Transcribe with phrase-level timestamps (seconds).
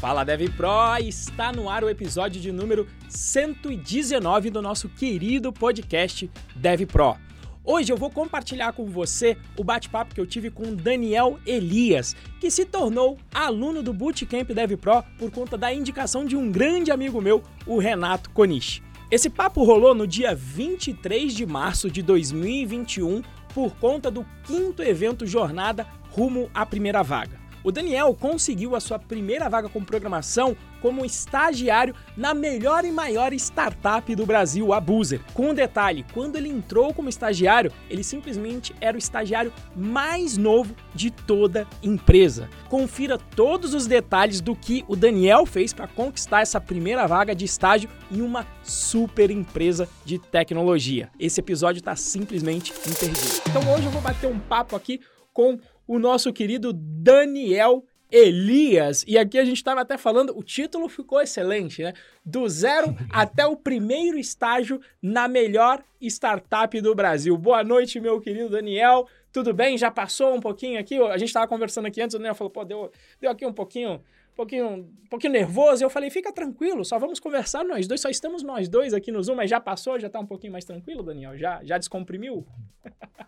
[0.00, 6.30] Fala Dev Pro, está no ar o episódio de número 119 do nosso querido podcast
[6.56, 7.18] Dev Pro.
[7.62, 12.50] Hoje eu vou compartilhar com você o bate-papo que eu tive com Daniel Elias, que
[12.50, 17.20] se tornou aluno do Bootcamp Dev Pro por conta da indicação de um grande amigo
[17.20, 18.82] meu, o Renato Konishi.
[19.10, 23.20] Esse papo rolou no dia 23 de março de 2021
[23.52, 27.39] por conta do quinto evento Jornada Rumo à Primeira Vaga.
[27.62, 33.34] O Daniel conseguiu a sua primeira vaga com programação como estagiário na melhor e maior
[33.34, 35.20] startup do Brasil, a Boozer.
[35.34, 40.74] Com um detalhe, quando ele entrou como estagiário, ele simplesmente era o estagiário mais novo
[40.94, 42.48] de toda empresa.
[42.68, 47.44] Confira todos os detalhes do que o Daniel fez para conquistar essa primeira vaga de
[47.44, 51.10] estágio em uma super empresa de tecnologia.
[51.18, 53.42] Esse episódio está simplesmente imperdível.
[53.48, 55.00] Então hoje eu vou bater um papo aqui
[55.32, 55.58] com
[55.90, 59.04] o nosso querido Daniel Elias.
[59.08, 61.94] E aqui a gente estava até falando, o título ficou excelente, né?
[62.24, 67.36] Do zero até o primeiro estágio na melhor startup do Brasil.
[67.36, 69.08] Boa noite, meu querido Daniel.
[69.32, 69.76] Tudo bem?
[69.76, 70.96] Já passou um pouquinho aqui?
[70.96, 73.94] A gente estava conversando aqui antes, o Daniel falou, pô, deu, deu aqui um pouquinho,
[73.94, 75.82] um pouquinho, um pouquinho nervoso.
[75.82, 79.20] Eu falei, fica tranquilo, só vamos conversar nós dois, só estamos nós dois aqui no
[79.20, 81.36] Zoom, mas já passou, já está um pouquinho mais tranquilo, Daniel?
[81.36, 82.46] Já, já descomprimiu?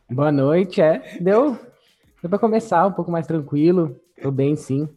[0.08, 1.18] Boa noite, é.
[1.20, 1.58] Deu,
[2.22, 4.00] Deu para começar um pouco mais tranquilo.
[4.22, 4.88] Tô bem, sim.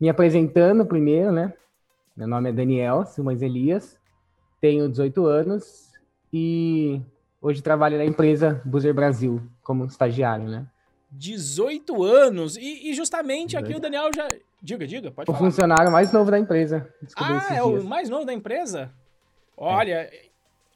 [0.00, 1.52] Me apresentando primeiro, né?
[2.16, 3.98] Meu nome é Daniel Silmães Elias,
[4.58, 5.92] tenho 18 anos
[6.32, 7.02] e
[7.42, 10.66] hoje trabalho na empresa Buzer Brasil como estagiário, né?
[11.10, 12.56] 18 anos!
[12.56, 14.26] E, e justamente aqui o Daniel já.
[14.62, 15.46] Diga, diga, pode o falar.
[15.46, 16.88] O funcionário mais novo da empresa.
[17.16, 17.84] Ah, é dias.
[17.84, 18.90] o mais novo da empresa?
[19.56, 20.27] Olha, é.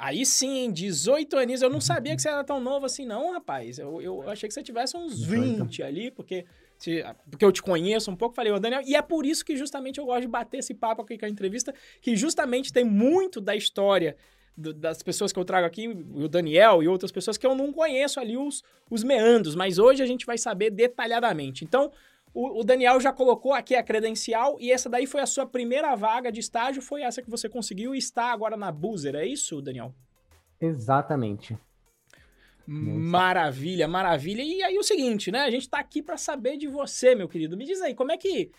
[0.03, 1.63] Aí sim, 18 anos.
[1.63, 3.79] Eu não sabia que você era tão novo assim, não, rapaz.
[3.79, 6.45] Eu, eu achei que você tivesse uns 20 ali, porque,
[6.77, 8.35] se, porque eu te conheço um pouco.
[8.35, 8.83] Falei, ô Daniel.
[8.85, 11.29] E é por isso que justamente eu gosto de bater esse papo aqui com a
[11.29, 14.17] entrevista, que justamente tem muito da história
[14.57, 18.19] das pessoas que eu trago aqui, o Daniel e outras pessoas que eu não conheço
[18.19, 21.65] ali os, os meandros, mas hoje a gente vai saber detalhadamente.
[21.65, 21.93] Então,
[22.35, 25.95] o, o, Daniel já colocou aqui a credencial e essa daí foi a sua primeira
[25.95, 29.61] vaga de estágio, foi essa que você conseguiu e está agora na Boozer, é isso,
[29.61, 29.95] Daniel?
[30.61, 31.59] Exatamente.
[32.67, 34.43] Maravilha, maravilha.
[34.43, 35.41] E aí o seguinte, né?
[35.41, 37.57] A gente está aqui para saber de você, meu querido.
[37.57, 38.51] Me diz aí, como é que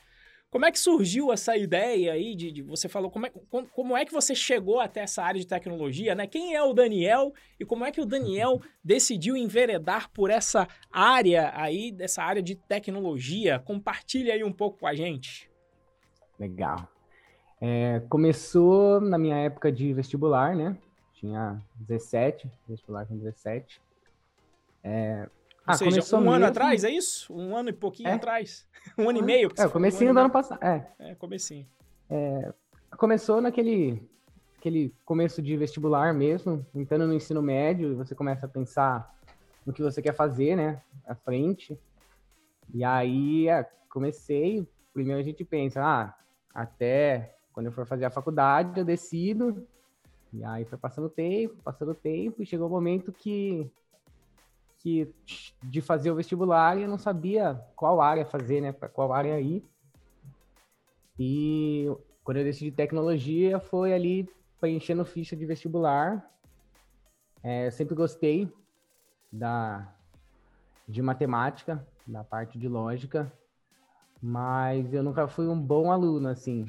[0.54, 3.32] como é que surgiu essa ideia aí de, de, você falou como é,
[3.72, 6.28] como é que você chegou até essa área de tecnologia, né?
[6.28, 11.52] Quem é o Daniel e como é que o Daniel decidiu enveredar por essa área
[11.56, 13.58] aí dessa área de tecnologia?
[13.58, 15.50] Compartilha aí um pouco com a gente.
[16.38, 16.88] Legal.
[17.60, 20.78] É, começou na minha época de vestibular, né?
[21.16, 23.82] Tinha 17, vestibular com 17.
[24.84, 25.28] É,
[25.66, 26.32] ah, seja, um mesmo...
[26.32, 27.34] ano atrás, é isso?
[27.34, 28.14] Um ano e pouquinho é?
[28.14, 28.68] atrás?
[28.98, 29.50] Um ano e meio?
[29.58, 30.62] É, comecinho um do ano passado.
[30.62, 31.66] É, é comecinho.
[32.10, 32.54] É,
[32.98, 34.06] começou naquele
[34.58, 39.14] aquele começo de vestibular mesmo, entrando no ensino médio, e você começa a pensar
[39.66, 41.78] no que você quer fazer, né, à frente.
[42.74, 46.16] E aí, é, comecei, primeiro a gente pensa, ah,
[46.54, 49.68] até quando eu for fazer a faculdade, eu decido.
[50.32, 53.70] E aí foi passando tempo, passando tempo, e chegou o um momento que
[54.84, 55.16] que
[55.64, 58.74] de fazer o vestibular e eu não sabia qual área fazer, né?
[58.74, 59.64] Para qual área ir.
[61.18, 61.90] E
[62.22, 64.30] quando eu decidi tecnologia, foi ali
[64.60, 66.30] preenchendo ficha de vestibular.
[67.42, 68.52] É, eu sempre gostei
[69.32, 69.90] da
[70.86, 73.32] de matemática, da parte de lógica,
[74.22, 76.66] mas eu nunca fui um bom aluno, assim.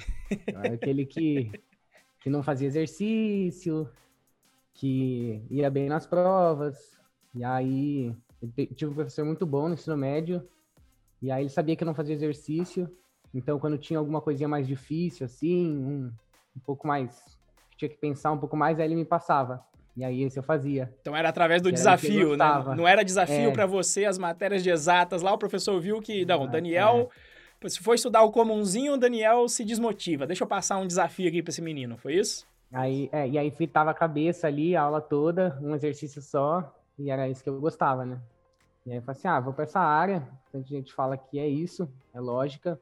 [0.73, 1.51] aquele que,
[2.21, 3.89] que não fazia exercício,
[4.73, 6.97] que ia bem nas provas,
[7.35, 8.15] e aí,
[8.77, 10.47] tive um professor muito bom no ensino médio,
[11.21, 12.89] e aí ele sabia que eu não fazia exercício,
[13.35, 16.13] então quando tinha alguma coisinha mais difícil, assim, um,
[16.57, 17.37] um pouco mais,
[17.77, 19.65] tinha que pensar um pouco mais, aí ele me passava.
[19.97, 20.93] E aí esse eu fazia.
[21.01, 22.45] Então era através do desafio, né?
[22.77, 23.53] Não era desafio é.
[23.53, 25.23] para você as matérias de exatas.
[25.23, 27.11] Lá o professor viu que, não, o Daniel,
[27.63, 27.69] é.
[27.69, 30.27] se for estudar o comunzinho, o Daniel se desmotiva.
[30.27, 32.45] Deixa eu passar um desafio aqui para esse menino, foi isso?
[32.73, 37.11] Aí, é, e aí fritava a cabeça ali, a aula toda, um exercício só, e
[37.11, 38.21] era isso que eu gostava, né?
[38.87, 41.49] E aí eu falei assim, ah, vou para essa área, a gente fala que é
[41.49, 42.81] isso, é lógica.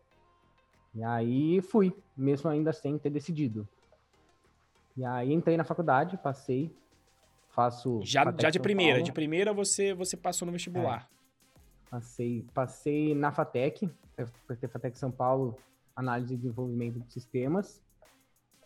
[0.95, 3.67] E aí fui, mesmo ainda sem ter decidido.
[4.97, 6.75] E aí entrei na faculdade, passei,
[7.49, 8.01] faço...
[8.03, 9.05] Já, já de primeira, Paulo.
[9.05, 11.09] de primeira você, você passou no vestibular.
[11.09, 11.23] É.
[11.89, 13.89] Passei, passei na FATEC,
[14.69, 15.57] FATEC São Paulo,
[15.95, 17.83] análise e desenvolvimento de sistemas.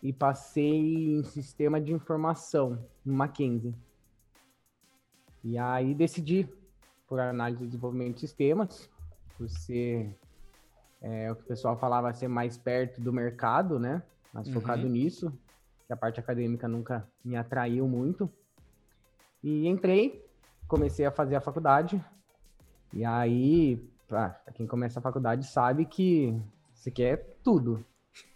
[0.01, 3.73] E passei em sistema de informação, no Mackenzie.
[5.47, 6.45] E aí decidi
[7.07, 8.89] por análise de desenvolvimento de sistemas,
[9.37, 10.13] por ser
[11.01, 14.03] é, o que o pessoal falava ser mais perto do mercado, né?
[14.33, 14.91] Mais focado Uhum.
[14.91, 15.31] nisso,
[15.85, 18.29] que a parte acadêmica nunca me atraiu muito.
[19.41, 20.21] E entrei,
[20.67, 22.03] comecei a fazer a faculdade.
[22.91, 26.37] E aí, pra pra quem começa a faculdade sabe que
[26.73, 27.85] você quer tudo.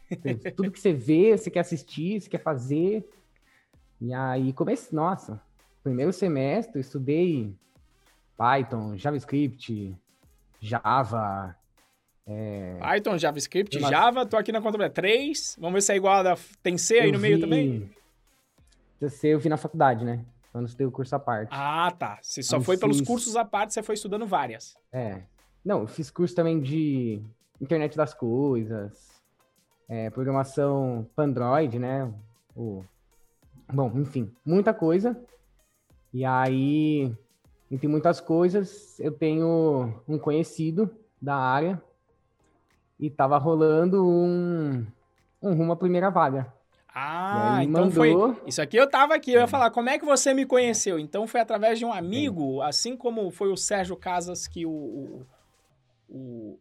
[0.56, 3.06] tudo que você vê, você quer assistir, você quer fazer.
[4.00, 5.42] E aí comecei, nossa,
[5.84, 7.56] primeiro semestre eu estudei
[8.38, 9.96] Python, JavaScript,
[10.60, 11.56] Java,
[12.80, 15.58] Python, JavaScript, Mas- Java, tô aqui na conta 3.
[15.60, 16.38] Vamos ver se é igual a da.
[16.64, 17.90] Tem C aí Eu no meio vi- também?
[19.10, 20.24] C eu vi na faculdade, né?
[20.54, 21.50] Eu não estudei o curso à parte.
[21.52, 22.20] Ah, tá.
[22.22, 24.76] Você só Eu foi pelos fiz- cursos à parte, você foi estudando várias.
[24.92, 25.22] É.
[25.64, 27.22] Não, eu fiz curso também de
[27.60, 29.22] internet das coisas,
[29.88, 32.12] é, programação para Android, né?
[32.56, 32.84] O...
[33.72, 35.20] Bom, enfim, muita coisa.
[36.14, 37.12] E aí,
[37.70, 40.90] entre muitas coisas, eu tenho um conhecido
[41.22, 41.82] da área
[43.00, 44.86] e tava rolando um,
[45.42, 46.52] um rumo à primeira vaga.
[46.94, 48.42] Ah, então mandou- foi.
[48.46, 51.00] Isso aqui eu tava aqui, eu ia falar, como é que você me conheceu?
[51.00, 55.26] Então foi através de um amigo, assim como foi o Sérgio Casas que o.
[56.10, 56.60] O,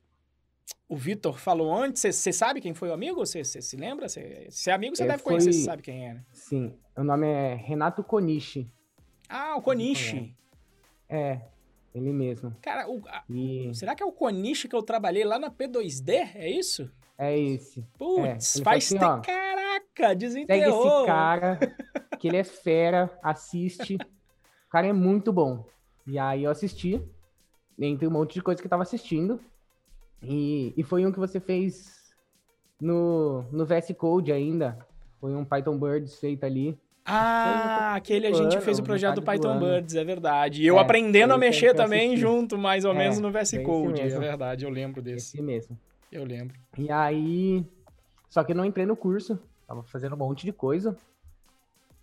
[0.89, 2.03] o, Vitor falou antes.
[2.15, 3.27] Você- sabe quem foi o amigo?
[3.27, 4.09] Você se lembra?
[4.09, 6.25] Se é amigo, você É, deve conhecer, foi- você sabe quem era.
[6.33, 8.71] Sim, o nome é Renato Konishi.
[9.31, 10.35] Ah, o Konishi.
[11.09, 11.41] É,
[11.95, 12.55] ele mesmo.
[12.61, 16.13] Cara, o- a- E será que é o Konishi que eu trabalhei lá na P2D?
[16.35, 16.91] É isso?
[17.17, 17.83] é esse.
[17.99, 20.97] Putz, ele faz assim, ó, Caraca, Segue desenterrou.
[20.99, 21.59] esse cara,
[22.19, 23.97] que ele é fera, assiste.
[23.97, 25.65] O cara é muito bom.
[26.07, 27.01] E aí eu assisti,
[27.79, 29.39] entre um monte de coisa que eu tava assistindo.
[30.23, 32.15] E, e foi um que você fez
[32.81, 34.79] no, no VS Code ainda.
[35.21, 36.79] Foi um Python Birds feito ali.
[37.05, 39.61] Ah, aquele a gente fez o projeto do do Python ano.
[39.61, 40.63] Birds, é verdade.
[40.63, 44.01] E eu É, aprendendo a mexer também junto, mais ou É, menos, no VS Code.
[44.03, 45.37] É verdade, eu lembro desse.
[45.37, 45.79] Esse mesmo.
[46.13, 46.57] Eu lembro.
[46.79, 47.65] E aí.
[48.29, 49.39] Só que eu não entrei no curso.
[49.67, 50.97] Tava fazendo um monte de coisa.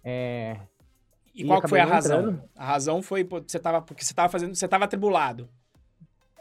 [0.03, 0.57] É,
[1.33, 2.19] E, E qual foi a razão?
[2.19, 2.43] entrando.
[2.55, 5.47] A razão foi você tava, porque você tava fazendo, você tava atribulado.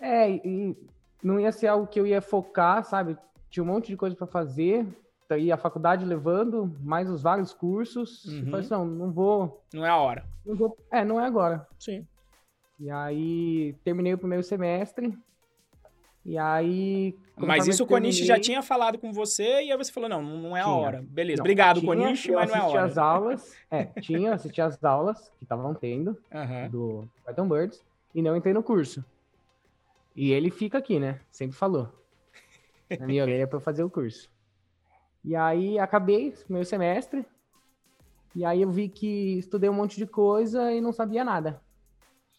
[0.01, 0.77] É, e
[1.23, 3.17] não ia ser algo que eu ia focar, sabe?
[3.51, 4.87] Tinha um monte de coisa para fazer,
[5.35, 8.25] aí a faculdade levando, mais os vários cursos.
[8.25, 8.39] Uhum.
[8.39, 10.25] E falei assim, não, não vou, Não é a hora.
[10.45, 10.77] não vou.
[10.91, 11.67] É, não é agora.
[11.79, 12.07] Sim.
[12.79, 15.17] E aí terminei o primeiro semestre.
[16.25, 17.15] E aí.
[17.37, 20.23] Mas isso eu o Konishi já tinha falado com você e aí você falou, não,
[20.23, 20.75] não é a Tinha.
[20.77, 21.05] hora.
[21.09, 22.85] Beleza, Não, obrigado, tinha, Konishi, eu mas não é a hora.
[22.85, 23.57] as aulas.
[23.71, 26.69] É, tinha, assisti as aulas que estavam tendo Aham.
[26.69, 27.85] do Python Birds
[28.15, 29.05] e não entrei no curso.
[30.17, 31.21] E ele fica aqui, né?
[31.31, 31.89] Sempre falou.
[32.99, 34.29] Na minha orelha para eu fazer o curso.
[35.27, 37.27] E aí acabei o meu semestre.
[38.35, 41.61] E aí eu vi que estudei um monte de coisa e não sabia nada.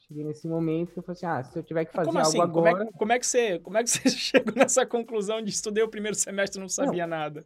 [0.07, 2.29] Cheguei nesse momento que eu falei assim: ah, se eu tiver que fazer Como algo
[2.29, 2.51] assim?
[2.53, 2.89] Como é, agora.
[2.97, 6.15] como é que você, como é que você chegou nessa conclusão de estudei o primeiro
[6.15, 7.45] semestre e não sabia nada?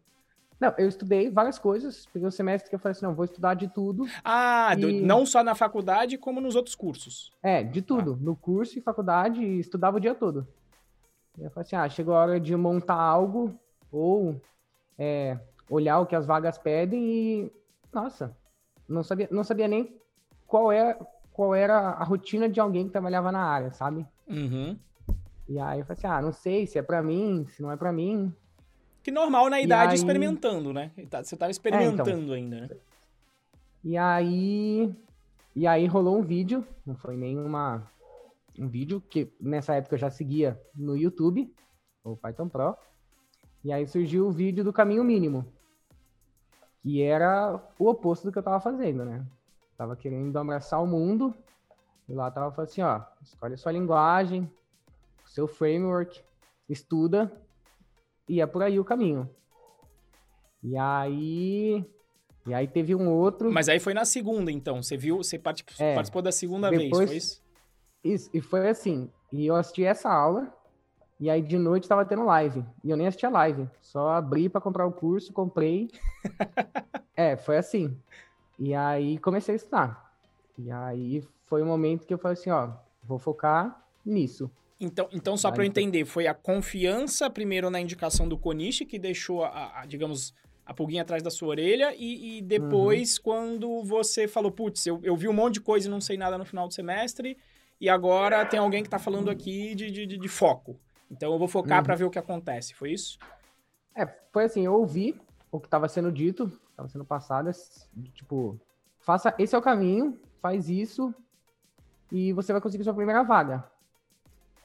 [0.59, 2.05] Não, eu estudei várias coisas.
[2.13, 4.05] Peguei um semestre que eu falei assim: não, vou estudar de tudo.
[4.23, 7.31] Ah, E- não só na faculdade, como nos outros cursos.
[7.41, 8.15] É, de tudo.
[8.21, 10.47] No curso e faculdade, e estudava o dia todo.
[11.39, 13.59] E eu falei assim, ah, chegou a hora de montar algo
[13.91, 14.39] ou
[14.97, 15.37] é,
[15.69, 17.51] olhar o que as vagas pedem e,
[17.93, 18.35] nossa,
[18.87, 19.95] não sabia, não sabia nem
[20.47, 20.97] qual, é,
[21.31, 24.05] qual era a rotina de alguém que trabalhava na área, sabe?
[24.27, 24.77] Uhum.
[25.47, 27.75] E aí eu falei assim, ah, não sei se é pra mim, se não é
[27.77, 28.33] pra mim.
[29.03, 30.91] Que normal na idade aí- É, experimentando, né?
[31.09, 32.33] Tá- Você tava experimentando então.
[32.33, 32.69] ainda, né?
[33.83, 34.93] E aí,
[35.55, 37.89] e aí rolou um vídeo, não foi nenhuma
[38.59, 41.51] um vídeo que nessa época eu já seguia no YouTube,
[42.03, 42.75] o Python Pro.
[43.63, 45.45] E aí surgiu o vídeo do caminho mínimo,
[46.81, 49.25] que era o oposto do que eu tava fazendo, né?
[49.77, 51.33] Tava querendo abraçar o mundo,
[52.09, 54.51] e lá tava falando assim, ó, escolhe a sua linguagem,
[55.25, 56.21] o seu framework,
[56.67, 57.31] estuda,
[58.27, 59.29] e é por aí o caminho.
[60.63, 61.85] E aí,
[62.47, 64.81] e aí teve um outro Mas aí foi na segunda, então.
[64.81, 65.95] Você viu, você partic- É.
[65.95, 67.41] participou da segunda Depois- vez, foi isso?
[68.03, 69.09] Isso, e foi assim.
[69.31, 70.51] E eu assisti essa aula,
[71.21, 72.65] e aí de noite tava tendo live.
[72.83, 73.69] E eu nem assisti a live.
[73.79, 75.89] Só abri para comprar o curso, comprei.
[77.15, 77.95] é, foi assim.
[78.59, 80.13] E aí comecei a estudar.
[80.57, 82.71] E aí foi o momento que eu falei assim, ó,
[83.03, 84.51] vou focar nisso.
[84.79, 88.97] Então, então só para eu entender, foi a confiança primeiro na indicação do Konishi que
[88.97, 90.33] deixou, a, a, digamos,
[90.65, 93.23] a pulguinha atrás da sua orelha e, e depois Uhum.
[93.23, 96.35] quando você falou, putz, eu, eu vi um monte de coisa e não sei nada
[96.37, 97.37] no final do semestre
[97.79, 100.79] e agora tem alguém que tá falando aqui de, de, de- de foco.
[101.11, 101.83] Então eu vou focar Uhum.
[101.83, 103.19] para ver o que acontece, foi isso?
[103.93, 105.19] É, foi assim, eu ouvi
[105.51, 108.57] o que estava sendo dito, estava sendo passado, esse- tipo,
[108.99, 111.13] faça, esse é o caminho, faz isso
[112.09, 113.69] e você vai conseguir sua primeira vaga.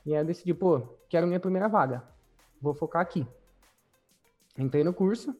[0.04, 2.02] E aí eu decidi, pô, quero minha primeira vaga.
[2.62, 3.26] vou focar aqui.
[4.56, 5.36] Entrei no curso,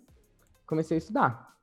[0.67, 1.57] comecei a estudar.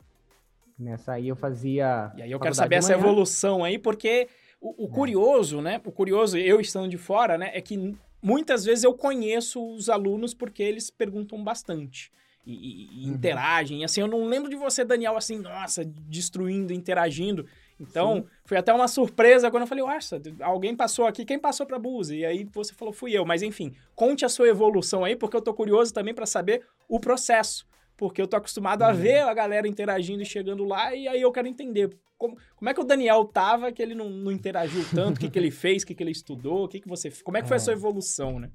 [0.79, 2.11] Nessa aí eu fazia.
[2.15, 4.27] E aí eu quero saber essa evolução aí, porque
[4.59, 4.91] o, o é.
[4.91, 5.79] curioso, né?
[5.85, 7.51] O curioso, eu estando de fora, né?
[7.53, 12.11] É que muitas vezes eu conheço os alunos porque eles perguntam bastante.
[12.45, 13.13] E, e, uhum.
[13.13, 13.83] interagem.
[13.85, 17.45] Assim, eu não lembro de você, Daniel, assim, nossa, destruindo, interagindo.
[17.79, 18.25] Então, Sim.
[18.45, 22.17] foi até uma surpresa quando eu falei, nossa, alguém passou aqui, quem passou para Buzi?
[22.17, 23.25] E aí você falou, fui eu.
[23.25, 26.99] Mas enfim, conte a sua evolução aí, porque eu tô curioso também para saber o
[26.99, 27.65] processo.
[27.95, 28.87] Porque eu tô acostumado uhum.
[28.87, 32.69] a ver a galera interagindo e chegando lá, e aí eu quero entender como, como
[32.69, 35.51] é que o Daniel tava que ele não, não interagiu tanto, o que, que ele
[35.51, 37.11] fez, o que, que ele estudou, o que, que você.
[37.23, 37.57] Como é que foi é.
[37.57, 38.49] a sua evolução, né?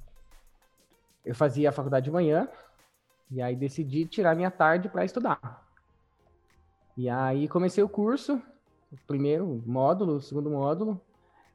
[1.25, 2.49] Eu fazia a faculdade de manhã,
[3.31, 5.67] e aí decidi tirar minha tarde para estudar.
[6.97, 8.41] E aí comecei o curso,
[8.91, 11.01] o primeiro módulo, o segundo módulo,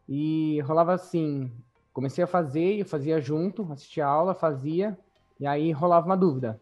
[0.08, 1.52] e rolava assim,
[1.92, 4.98] comecei a fazer, eu fazia junto, assistia a aula, fazia,
[5.40, 6.62] e aí rolava uma dúvida.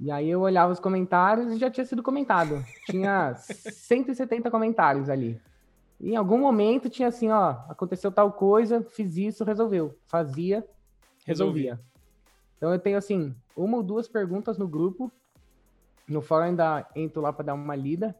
[0.00, 2.64] E aí eu olhava os comentários e já tinha sido comentado.
[2.86, 5.38] Tinha 170 comentários ali.
[6.00, 9.94] E em algum momento tinha assim, ó, aconteceu tal coisa, fiz isso, resolveu.
[10.06, 10.66] Fazia,
[11.26, 11.72] resolvia.
[11.72, 11.90] Resolvi.
[12.56, 15.12] Então eu tenho assim, uma ou duas perguntas no grupo.
[16.08, 18.16] No fórum ainda entro lá para dar uma lida,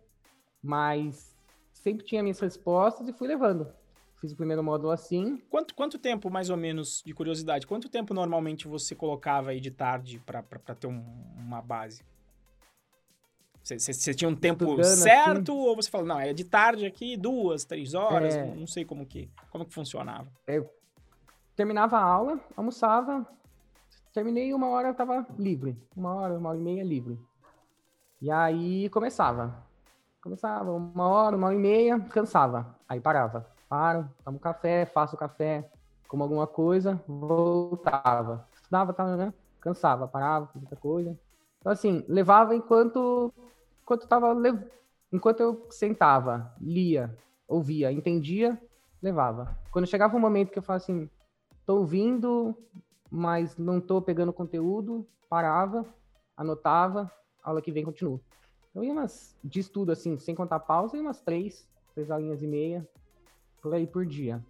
[0.62, 1.34] mas
[1.72, 3.66] sempre tinha minhas respostas e fui levando.
[4.20, 5.38] Fiz o primeiro módulo assim.
[5.48, 9.70] Quanto, quanto tempo, mais ou menos, de curiosidade, quanto tempo normalmente você colocava aí de
[9.70, 10.42] tarde para
[10.74, 11.02] ter um,
[11.38, 12.04] uma base?
[13.62, 17.16] Você tinha um tempo Estudando certo assim, ou você falou, não, é de tarde aqui,
[17.16, 20.30] duas, três horas, é, não sei como que, como que funcionava.
[20.46, 20.68] Eu
[21.54, 23.26] terminava a aula, almoçava,
[24.12, 25.76] terminei uma hora, tava livre.
[25.96, 27.18] Uma hora, uma hora e meia livre.
[28.20, 29.64] E aí começava.
[30.22, 32.78] Começava uma hora, uma hora e meia, cansava.
[32.88, 33.59] Aí parava.
[33.70, 35.70] Paro, tomo café, faço café,
[36.08, 38.44] como alguma coisa, voltava.
[38.52, 39.32] Estudava, tava, né?
[39.60, 41.16] Cansava, parava, outra coisa.
[41.60, 43.32] Então, assim, levava enquanto,
[43.80, 44.34] enquanto tava,
[45.12, 48.60] enquanto eu sentava, lia, ouvia, entendia,
[49.00, 49.56] levava.
[49.70, 51.08] Quando chegava um momento que eu falava assim,
[51.64, 52.58] tô ouvindo,
[53.08, 55.86] mas não tô pegando conteúdo, parava,
[56.36, 57.08] anotava,
[57.40, 58.20] aula que vem continua.
[58.74, 62.48] Eu ia umas, de estudo assim, sem contar pausa, ia umas três, três aulinhas e
[62.48, 62.84] meia,
[63.60, 64.44] por aí por dia.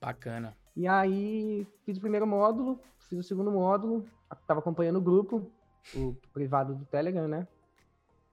[0.00, 0.56] Bacana.
[0.76, 4.04] E aí, fiz o primeiro módulo, fiz o segundo módulo,
[4.46, 5.50] tava acompanhando o grupo,
[5.94, 7.46] o privado do Telegram, né?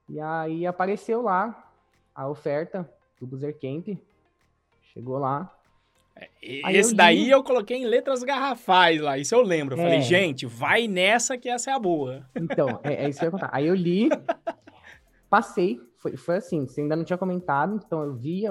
[0.08, 1.72] E aí apareceu lá
[2.14, 3.98] a oferta do Boozer Camp.
[4.82, 5.54] Chegou lá,
[6.42, 9.76] esse eu daí eu coloquei em letras garrafais lá, isso eu lembro.
[9.76, 9.84] Eu é.
[9.84, 12.26] falei, gente, vai nessa que essa é a boa.
[12.34, 13.50] Então, é, é isso que eu ia contar.
[13.52, 14.08] Aí eu li,
[15.28, 18.44] passei, foi, foi assim, você ainda não tinha comentado, então eu vi,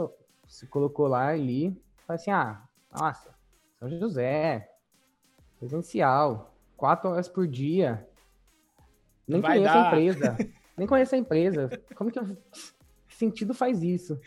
[0.50, 3.30] você colocou lá e li, falei assim, ah, nossa,
[3.78, 4.68] São José,
[5.60, 8.08] presencial, quatro horas por dia,
[9.28, 9.84] nem vai conheço dar.
[9.84, 10.38] a empresa,
[10.76, 12.36] nem conheço a empresa, como que eu...
[13.08, 14.20] sentido faz isso?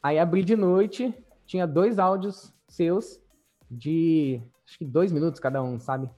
[0.00, 1.12] Aí abri de noite,
[1.44, 3.20] tinha dois áudios seus
[3.68, 6.08] de acho que dois minutos cada um, sabe?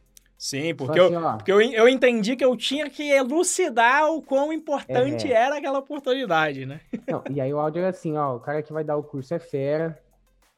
[0.44, 4.52] Sim, porque, assim, eu, porque eu, eu entendi que eu tinha que elucidar o quão
[4.52, 5.34] importante é...
[5.34, 6.82] era aquela oportunidade, né?
[7.08, 9.32] Não, e aí o áudio era assim, ó, o cara que vai dar o curso
[9.32, 9.98] é fera,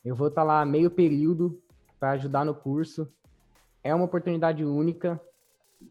[0.05, 1.63] eu vou estar tá lá meio período
[2.01, 3.09] para ajudar no curso,
[3.85, 5.21] é uma oportunidade única,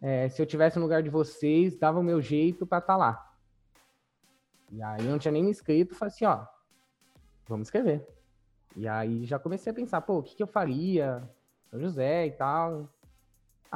[0.02, 2.98] é, se eu tivesse no lugar de vocês, dava o meu jeito para estar tá
[2.98, 3.34] lá.
[4.74, 6.46] E aí eu não tinha nem me inscrito, falei assim, ó,
[7.48, 8.06] vamos escrever.
[8.76, 11.24] E aí já comecei a pensar, pô, o que, que eu faria?
[11.70, 12.90] São José e tal.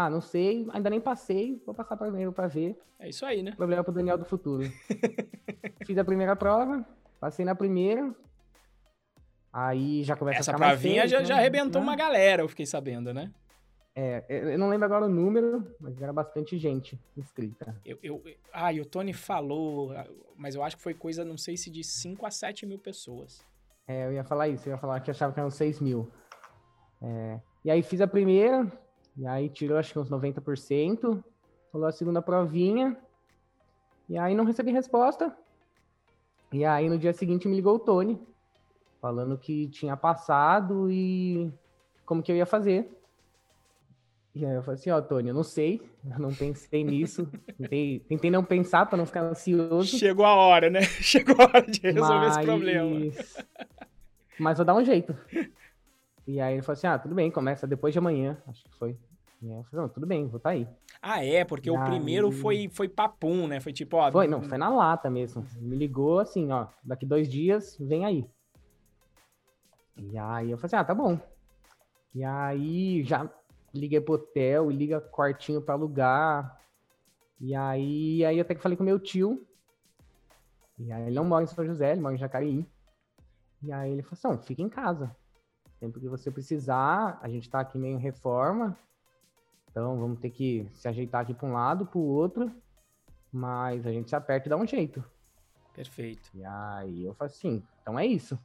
[0.01, 2.79] Ah, não sei, ainda nem passei, vou passar primeiro para ver.
[2.97, 3.51] É isso aí, né?
[3.51, 4.63] Problema pro Daniel do futuro.
[5.85, 6.87] Fiz a primeira prova,
[7.19, 8.15] passei na primeira.
[9.51, 11.25] Aí já começa Essa a ficar provinha já, né?
[11.25, 11.87] já arrebentou né?
[11.89, 13.29] uma galera, eu fiquei sabendo, né?
[13.93, 17.75] É, eu não lembro agora o número, mas era bastante gente inscrita.
[17.83, 19.93] Eu, eu, ah, e o Tony falou,
[20.37, 23.45] mas eu acho que foi coisa, não sei se de 5 a 7 mil pessoas.
[23.85, 26.09] É, eu ia falar isso, eu ia falar que achava que eram 6 mil.
[27.01, 28.65] É, e aí fiz a primeira,
[29.19, 31.21] e aí tirou acho que uns 90%,
[31.73, 32.97] rolou a segunda provinha,
[34.07, 35.35] e aí não recebi resposta.
[36.53, 38.17] E aí no dia seguinte me ligou o Tony,
[39.01, 41.51] falando que tinha passado e
[42.05, 42.97] como que eu ia fazer.
[44.33, 47.27] E aí eu falei assim, ó, Tony, eu não sei, eu não pensei nisso,
[47.59, 49.97] tentei, tentei não pensar para não ficar ansioso.
[49.97, 50.81] Chegou a hora, né?
[51.03, 52.37] Chegou a hora de resolver Mas...
[52.37, 53.11] esse problema.
[54.39, 55.13] Mas vou dar um jeito.
[56.25, 58.95] E aí ele falou assim: ah, tudo bem, começa depois de amanhã, acho que foi.
[59.41, 60.67] Aí eu falei, não, tudo bem, vou estar tá aí.
[61.01, 63.59] Ah, é, porque o primeiro foi, foi papum, né?
[63.61, 64.11] Foi tipo, ó.
[64.11, 65.45] Foi, não, foi na lata mesmo.
[65.57, 68.29] Me ligou assim, ó, daqui dois dias, vem aí.
[69.97, 71.17] E aí eu falei assim, ah, tá bom.
[72.13, 73.29] E aí já
[73.73, 76.59] liguei pro hotel, liga quartinho para alugar.
[77.39, 79.45] E aí, aí até que falei com meu tio.
[80.77, 82.65] E aí ele não mora em São José, ele mora em Jacareí.
[83.61, 85.15] E aí ele falou assim, não, fica em casa.
[85.79, 88.77] Sempre que você precisar, a gente tá aqui meio em reforma.
[89.79, 92.51] Então vamos ter que se ajeitar aqui para um lado, para o outro.
[93.31, 95.01] Mas a gente se aperta e dá um jeito.
[95.73, 96.29] Perfeito.
[96.33, 98.37] E aí eu falei assim, então é isso.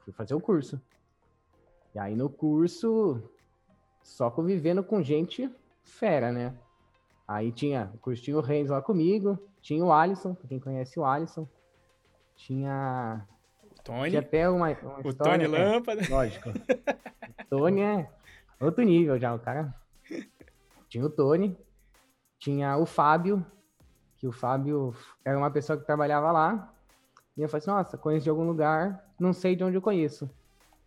[0.00, 0.82] Fui fazer o curso.
[1.94, 3.22] E aí no curso,
[4.02, 5.48] só convivendo com gente
[5.84, 6.52] fera, né?
[7.28, 11.46] Aí tinha o cursinho Reis lá comigo, tinha o Alisson, pra quem conhece o Alisson.
[12.34, 13.24] Tinha.
[13.84, 14.10] Tony.
[14.10, 16.02] Tinha até uma, uma o história, Tony é, Lâmpada.
[16.10, 16.48] lógico.
[16.48, 18.10] o Tony é
[18.60, 19.72] outro nível já, o cara.
[20.92, 21.56] Tinha o Tony,
[22.38, 23.42] tinha o Fábio,
[24.18, 24.94] que o Fábio
[25.24, 26.70] era uma pessoa que trabalhava lá.
[27.34, 30.28] E eu falei assim, nossa, conheço de algum lugar, não sei de onde eu conheço.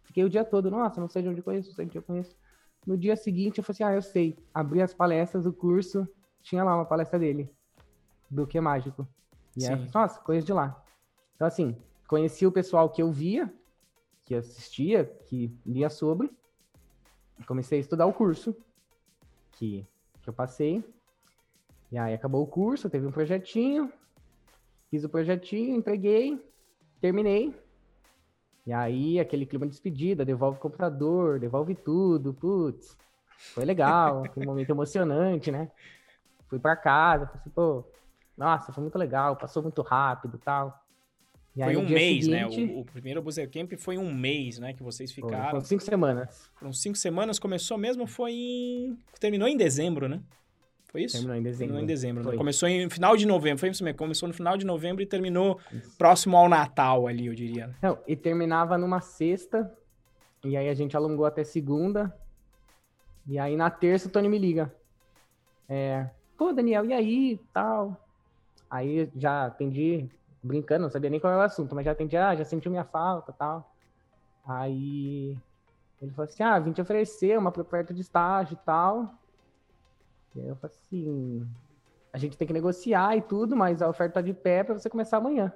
[0.03, 1.97] Fiquei o dia todo, nossa, não sei de onde eu conheço, não sei de onde
[1.97, 2.37] eu conheço.
[2.85, 4.37] No dia seguinte, eu falei assim, ah, eu sei.
[4.53, 6.07] Abri as palestras do curso,
[6.43, 7.51] tinha lá uma palestra dele,
[8.29, 9.07] do que é mágico.
[9.57, 10.79] E aí assim, nossa, conheço de lá.
[11.35, 11.75] Então, assim,
[12.07, 13.51] conheci o pessoal que eu via,
[14.23, 16.29] que assistia, que lia sobre.
[17.47, 18.55] Comecei a estudar o curso
[19.53, 19.87] que,
[20.25, 20.83] que eu passei.
[21.91, 23.91] E aí acabou o curso, teve um projetinho.
[24.89, 26.43] Fiz o projetinho, entreguei,
[26.99, 27.55] terminei.
[28.65, 32.97] E aí, aquele clima de despedida, devolve o computador, devolve tudo, putz.
[33.53, 35.71] Foi legal, aquele momento emocionante, né?
[36.47, 37.83] Fui para casa, falei assim, pô,
[38.37, 40.84] nossa, foi muito legal, passou muito rápido tal.
[41.55, 42.49] E foi um mês, né?
[42.49, 42.65] seguinte...
[42.65, 42.73] né?
[42.73, 44.73] O, o, primeiro Booster Camp foi um mês, né?
[44.73, 45.51] Que vocês ficaram.
[45.51, 46.51] Foram cinco semanas.
[46.55, 48.97] Foram cinco semanas, começou mesmo, foi em.
[49.19, 50.21] Terminou em dezembro, né?
[50.91, 51.15] Foi isso?
[51.15, 51.59] Terminou em dezembro.
[51.59, 52.31] Terminou em dezembro.
[52.31, 52.37] Né?
[52.37, 53.97] Começou em final de novembro, foi isso mesmo.
[53.97, 55.97] Começou no final de novembro e terminou isso.
[55.97, 57.67] próximo ao Natal ali, eu diria.
[57.67, 57.75] Né?
[57.81, 59.73] Não, e terminava numa sexta,
[60.43, 62.13] e aí a gente alongou até segunda.
[63.25, 64.73] E aí na terça o Tony me liga.
[65.69, 67.39] É, pô, Daniel, e aí?
[67.53, 67.99] Tal.
[68.69, 70.09] Aí já atendi
[70.45, 72.83] brincando, não sabia nem qual era o assunto, mas já atendi, ah, já sentiu minha
[72.83, 73.73] falta tal.
[74.47, 75.37] Aí
[76.01, 79.15] ele falou assim: ah, vim te oferecer uma oferta de estágio e tal.
[80.35, 81.47] E aí eu falei assim:
[82.13, 84.89] a gente tem que negociar e tudo, mas a oferta tá de pé para você
[84.89, 85.51] começar amanhã.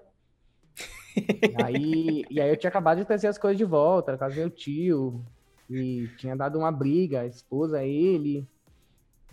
[1.15, 4.49] e, aí, e aí eu tinha acabado de trazer as coisas de volta, caso meu
[4.49, 5.23] tio,
[5.69, 8.47] e tinha dado uma briga, a esposa, ele.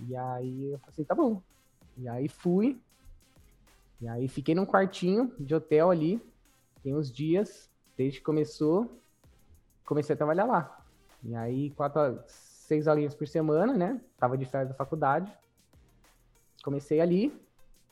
[0.07, 1.41] E aí eu falei assim: tá bom.
[1.97, 2.79] E aí fui,
[4.01, 6.21] e aí fiquei num quartinho de hotel ali,
[6.83, 9.01] tem uns dias, desde que começou,
[9.85, 10.85] comecei a trabalhar lá.
[11.23, 14.01] E aí, quatro, seis horinhas por semana, né?
[14.19, 15.33] Tava de férias da faculdade.
[16.63, 17.33] Comecei ali,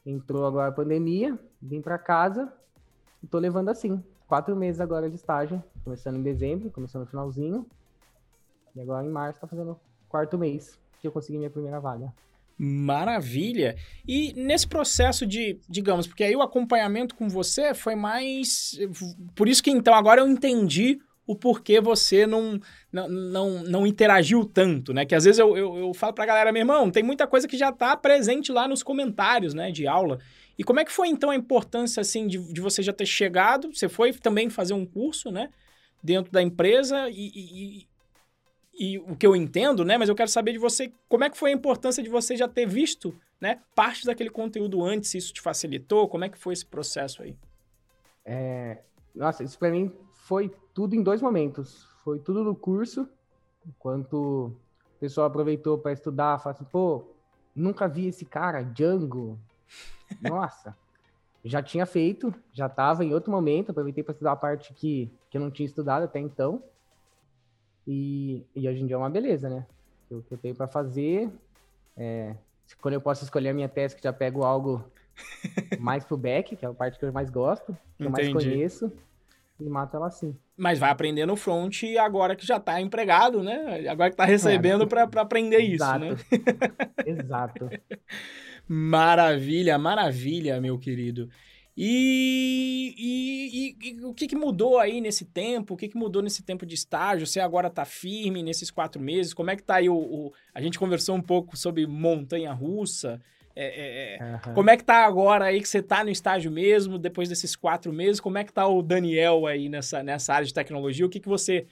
[0.05, 2.53] entrou agora a pandemia, vim para casa
[3.23, 4.03] e tô levando assim.
[4.27, 7.67] Quatro meses agora de estágio, começando em dezembro, começando no finalzinho.
[8.75, 12.13] E agora em março tá fazendo quarto mês que eu consegui minha primeira vaga.
[12.57, 13.77] Maravilha.
[14.07, 18.79] E nesse processo de, digamos, porque aí o acompanhamento com você foi mais.
[19.35, 22.61] Por isso que então agora eu entendi o porquê você não,
[22.93, 25.05] não, não, não interagiu tanto, né?
[25.07, 27.57] Que às vezes eu, eu, eu falo pra galera, meu irmão, tem muita coisa que
[27.57, 30.19] já tá presente lá nos comentários, né, de aula.
[30.59, 33.73] E como é que foi então a importância, assim, de, de você já ter chegado?
[33.73, 35.49] Você foi também fazer um curso, né,
[36.03, 37.89] dentro da empresa e, e
[38.79, 39.97] e o que eu entendo, né?
[39.97, 42.49] Mas eu quero saber de você como é que foi a importância de você já
[42.49, 43.61] ter visto, né?
[43.75, 47.37] Parte daquele conteúdo antes, se isso te facilitou, como é que foi esse processo aí?
[48.25, 48.79] É,
[49.15, 51.87] nossa, isso para mim foi tudo em dois momentos.
[52.03, 53.09] Foi tudo no curso,
[53.67, 57.05] enquanto o pessoal aproveitou para estudar, falou assim, pô,
[57.55, 59.39] nunca vi esse cara, Django.
[60.21, 60.77] Nossa,
[61.45, 65.37] já tinha feito, já estava em outro momento, aproveitei para estudar a parte que, que
[65.37, 66.63] eu não tinha estudado até então.
[67.87, 69.67] E, e hoje em dia é uma beleza, né?
[70.11, 71.31] O que eu tenho para fazer.
[71.97, 72.35] É,
[72.81, 74.85] quando eu posso escolher a minha tese, que já pego algo
[75.79, 78.07] mais pro back, que é a parte que eu mais gosto, que Entendi.
[78.07, 78.93] eu mais conheço,
[79.61, 80.37] e mato ela assim.
[80.57, 83.89] Mas vai aprender no front agora que já tá empregado, né?
[83.89, 86.17] Agora que tá recebendo é, para aprender exato, isso, né?
[87.07, 87.71] exato.
[88.67, 91.29] Maravilha, maravilha, meu querido.
[91.77, 95.75] E, e, e, e, o que, que, mudou aí nesse tempo?
[95.75, 97.27] O que, que mudou nesse tempo de estágio?
[97.27, 99.35] Você agora está firme nesses quatro meses?
[99.35, 103.21] Como é que está aí o, o, A gente conversou um pouco sobre montanha-russa.
[103.57, 104.55] É, é, uhum.
[104.55, 107.93] Como é que está agora aí que você está no estágio mesmo, depois desses quatro
[107.93, 108.21] meses?
[108.21, 111.07] Como é que está o Daniel aí nessa, nessa área de tecnologia?
[111.07, 111.67] O que, que você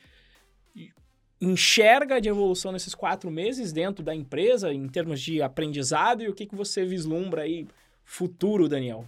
[1.41, 6.23] enxerga de evolução nesses quatro meses dentro da empresa, em termos de aprendizado?
[6.23, 7.69] E o que, que você vislumbra aí
[8.05, 9.07] futuro, Daniel?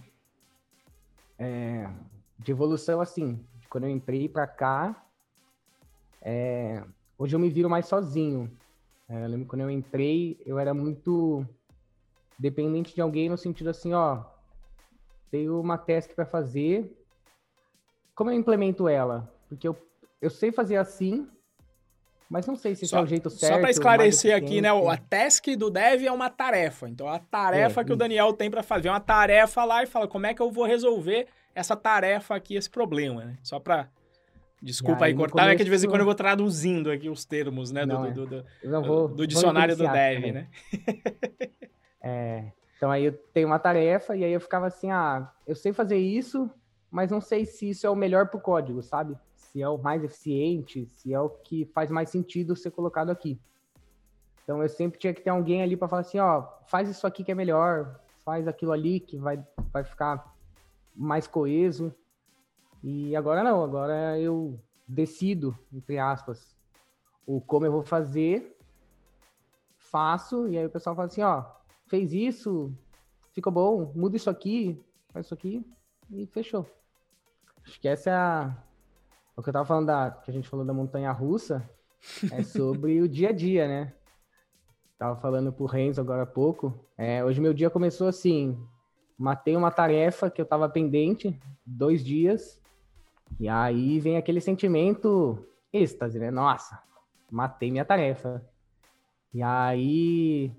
[1.37, 1.89] É,
[2.39, 5.05] de evolução, assim, quando eu entrei para cá,
[6.21, 6.83] é,
[7.17, 8.51] hoje eu me viro mais sozinho.
[9.07, 11.45] É, eu lembro quando eu entrei, eu era muito
[12.37, 14.23] dependente de alguém no sentido assim, ó,
[15.31, 16.97] tenho uma task para fazer,
[18.13, 19.31] como eu implemento ela?
[19.47, 19.77] Porque eu,
[20.21, 21.29] eu sei fazer assim,
[22.29, 23.53] mas não sei se só, é o jeito certo.
[23.53, 24.69] Só para esclarecer aqui, né?
[24.69, 26.89] A task do dev é uma tarefa.
[26.89, 27.93] Então, a tarefa é, que isso.
[27.93, 30.51] o Daniel tem para fazer é uma tarefa lá e fala como é que eu
[30.51, 33.37] vou resolver essa tarefa aqui, esse problema, né?
[33.43, 33.87] Só para
[34.61, 35.49] Desculpa aí, aí cortar, começo...
[35.49, 37.85] é que de vez em quando eu vou traduzindo aqui os termos, né?
[37.85, 40.31] Não, do, do, do, vou, do, dicionário do dev, também.
[40.31, 40.47] né?
[42.01, 45.71] é, então aí eu tenho uma tarefa e aí eu ficava assim, ah, eu sei
[45.71, 46.49] fazer isso,
[46.89, 49.15] mas não sei se isso é o melhor para o código, sabe?
[49.55, 53.39] Se é o mais eficiente, se é o que faz mais sentido ser colocado aqui.
[54.43, 57.23] Então eu sempre tinha que ter alguém ali para falar assim, ó, faz isso aqui
[57.23, 59.41] que é melhor, faz aquilo ali que vai,
[59.71, 60.35] vai ficar
[60.93, 61.95] mais coeso.
[62.83, 66.53] E agora não, agora eu decido, entre aspas,
[67.25, 68.57] o como eu vou fazer,
[69.77, 71.45] faço, e aí o pessoal fala assim, ó,
[71.87, 72.73] fez isso,
[73.31, 74.77] ficou bom, muda isso aqui,
[75.13, 75.65] faz isso aqui,
[76.11, 76.69] e fechou.
[77.63, 78.65] Acho que essa é a.
[79.35, 80.11] O que eu tava falando da.
[80.11, 81.67] que a gente falou da montanha russa
[82.31, 83.93] é sobre o dia a dia, né?
[84.97, 86.73] Tava falando pro Renzo agora há pouco.
[86.97, 88.57] É, hoje meu dia começou assim.
[89.17, 92.61] Matei uma tarefa que eu tava pendente, dois dias.
[93.39, 96.31] E aí vem aquele sentimento êxtase, né?
[96.31, 96.81] Nossa,
[97.29, 98.41] matei minha tarefa.
[99.33, 100.51] E aí,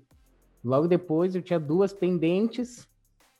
[0.63, 2.87] logo depois, eu tinha duas pendentes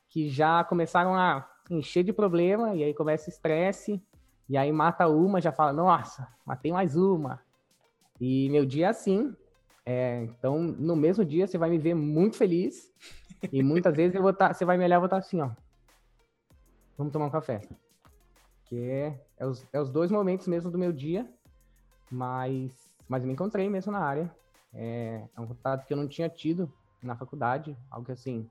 [0.10, 4.02] que já começaram a encher de problema, e aí começa estresse,
[4.50, 7.42] e aí mata uma, já fala, nossa, matei mais uma.
[8.20, 9.36] E meu dia é assim.
[9.86, 12.92] É, então, no mesmo dia, você vai me ver muito feliz.
[13.52, 15.42] E muitas vezes eu vou tá, você vai me olhar e vou estar tá assim,
[15.42, 15.52] ó.
[16.98, 17.62] Vamos tomar um café.
[18.66, 21.30] Que é, é, os, é os dois momentos mesmo do meu dia.
[22.10, 22.74] Mas,
[23.08, 24.34] mas eu me encontrei mesmo na área.
[24.74, 27.78] É, é um contato que eu não tinha tido na faculdade.
[27.92, 28.50] Algo que, assim,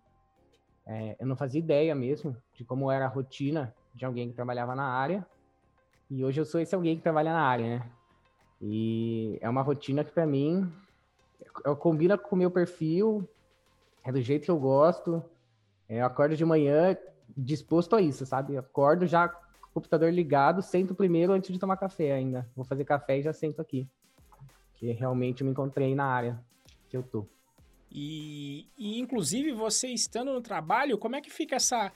[0.86, 4.74] é, eu não fazia ideia mesmo de como era a rotina de alguém que trabalhava
[4.74, 5.26] na área.
[6.10, 7.90] E hoje eu sou esse alguém que trabalha na área, né?
[8.60, 10.72] E é uma rotina que para mim
[11.78, 13.28] combina com o meu perfil,
[14.04, 15.22] é do jeito que eu gosto.
[15.88, 16.96] É, eu acordo de manhã
[17.36, 18.54] disposto a isso, sabe?
[18.54, 19.40] Eu acordo já com
[19.70, 22.48] o computador ligado, sento primeiro antes de tomar café ainda.
[22.54, 23.88] Vou fazer café e já sento aqui.
[24.74, 26.40] Que realmente eu me encontrei na área
[26.88, 27.26] que eu tô.
[27.90, 31.92] E, e, inclusive, você estando no trabalho, como é que fica essa.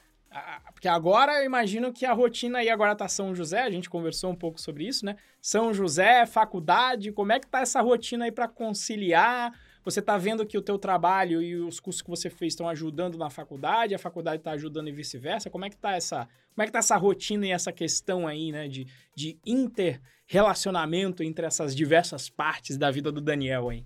[0.73, 4.31] Porque agora eu imagino que a rotina aí agora tá São José, a gente conversou
[4.31, 5.17] um pouco sobre isso, né?
[5.43, 9.53] São José, faculdade, como é que tá essa rotina aí para conciliar?
[9.85, 13.19] Você tá vendo que o teu trabalho e os cursos que você fez estão ajudando
[13.19, 15.51] na faculdade, a faculdade está ajudando e vice-versa?
[15.51, 18.53] Como é que tá essa, como é que tá essa rotina e essa questão aí,
[18.53, 23.85] né, de, de inter-relacionamento entre essas diversas partes da vida do Daniel aí?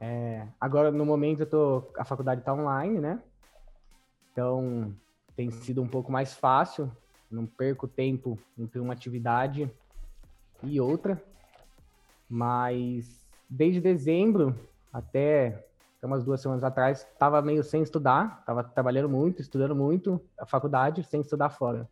[0.00, 3.20] É, agora, no momento, eu tô, a faculdade está online, né?
[4.32, 4.94] Então,
[5.36, 6.90] tem sido um pouco mais fácil.
[7.30, 9.70] Não perco tempo entre uma atividade
[10.62, 11.22] e outra.
[12.28, 14.58] Mas, desde dezembro
[14.92, 15.66] até
[16.02, 18.38] umas duas semanas atrás, estava meio sem estudar.
[18.40, 21.88] Estava trabalhando muito, estudando muito a faculdade, sem estudar fora.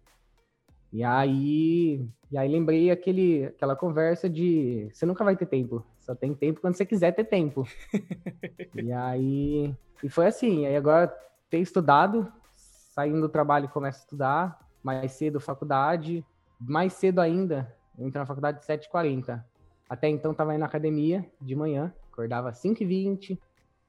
[0.92, 6.16] E aí, e aí lembrei aquele, aquela conversa de você nunca vai ter tempo, só
[6.16, 7.64] tem tempo quando você quiser ter tempo.
[8.74, 9.72] e aí,
[10.02, 11.16] e foi assim, aí agora
[11.50, 16.24] ter estudado, saindo do trabalho começo a estudar, mais cedo faculdade,
[16.58, 19.44] mais cedo ainda, eu entrei na faculdade de 7h40.
[19.88, 23.38] Até então tava indo na academia de manhã, acordava 5h20,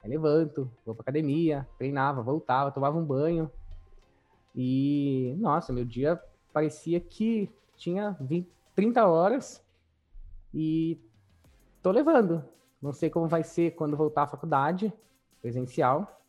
[0.02, 3.50] aí levanto, vou pra academia, treinava, voltava, tomava um banho.
[4.54, 6.20] E, nossa, meu dia
[6.52, 9.64] parecia que tinha 20, 30 horas
[10.52, 11.00] e
[11.82, 12.44] tô levando.
[12.80, 14.92] Não sei como vai ser quando voltar à faculdade
[15.40, 16.21] presencial.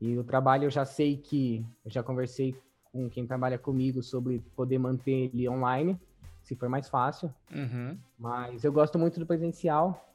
[0.00, 2.54] E o trabalho eu já sei que eu já conversei
[2.92, 5.98] com quem trabalha comigo sobre poder manter ele online,
[6.42, 7.32] se for mais fácil.
[7.52, 7.98] Uhum.
[8.18, 10.14] Mas eu gosto muito do presencial.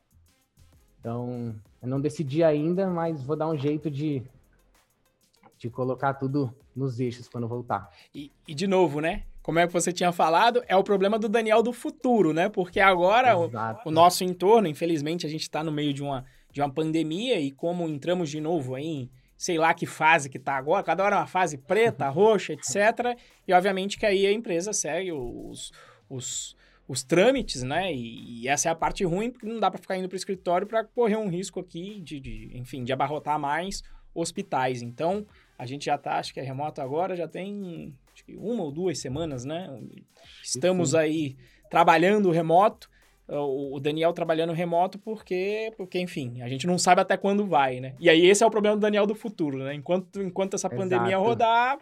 [0.99, 4.21] Então, eu não decidi ainda, mas vou dar um jeito de,
[5.57, 7.89] de colocar tudo nos eixos quando voltar.
[8.13, 9.23] E, e de novo, né?
[9.41, 12.47] como é que você tinha falado, é o problema do Daniel do futuro, né?
[12.47, 13.49] Porque agora o,
[13.85, 17.51] o, nosso entorno, infelizmente, a gente está no meio de uma, de uma pandemia e
[17.51, 19.09] como entramos de novo em
[19.41, 23.17] sei lá que fase que está agora, cada hora é uma fase preta, roxa, etc.
[23.47, 25.71] E obviamente que aí a empresa segue os,
[26.07, 26.55] os,
[26.87, 27.91] os trâmites, né?
[27.91, 30.17] E, e essa é a parte ruim, porque não dá para ficar indo para o
[30.17, 33.81] escritório para correr um risco aqui de, de, enfim, de abarrotar mais
[34.13, 34.83] hospitais.
[34.83, 35.25] Então,
[35.57, 37.95] a gente já está, acho que é remoto agora, já tem
[38.37, 39.75] uma ou duas semanas, né?
[40.43, 41.35] Estamos aí
[41.67, 42.90] trabalhando remoto.
[43.39, 47.95] O Daniel trabalhando remoto porque, porque, enfim, a gente não sabe até quando vai, né?
[47.99, 49.73] E aí esse é o problema do Daniel do futuro, né?
[49.73, 50.81] Enquanto, enquanto essa Exato.
[50.81, 51.79] pandemia rodar,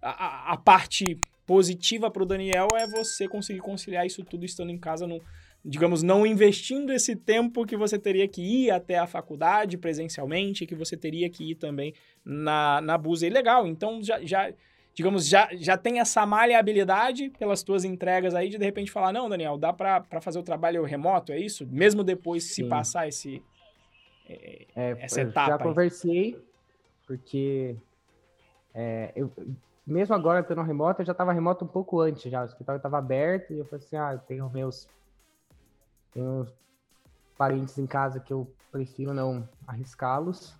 [0.00, 4.78] a, a parte positiva para o Daniel é você conseguir conciliar isso tudo estando em
[4.78, 5.20] casa, no,
[5.64, 10.74] digamos, não investindo esse tempo que você teria que ir até a faculdade presencialmente, que
[10.74, 13.26] você teria que ir também na, na Busa.
[13.26, 14.52] E legal, então já, já
[14.94, 19.28] digamos, já, já tem essa maleabilidade pelas tuas entregas aí de de repente falar, não,
[19.28, 21.66] Daniel, dá para fazer o trabalho remoto, é isso?
[21.66, 22.54] Mesmo depois Sim.
[22.54, 23.42] se passar esse,
[24.28, 25.48] é, é, essa etapa.
[25.48, 25.62] Já aí.
[25.62, 26.44] conversei,
[27.06, 27.76] porque
[28.72, 29.32] é, eu,
[29.84, 32.98] mesmo agora tendo remoto, eu já estava remoto um pouco antes já, o escritório estava
[32.98, 34.88] aberto e eu falei assim, ah, eu tenho meus
[36.12, 36.46] tenho
[37.36, 40.54] parentes em casa que eu prefiro não arriscá-los.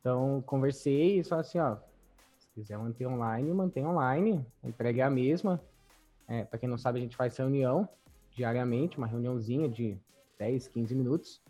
[0.00, 1.76] Então, conversei e falei assim, ó,
[2.58, 4.44] quiser manter online, mantém online.
[4.64, 5.60] Entrega é a mesma.
[6.26, 7.88] É, para quem não sabe, a gente faz reunião
[8.32, 9.96] diariamente, uma reuniãozinha de
[10.38, 11.40] 10, 15 minutos.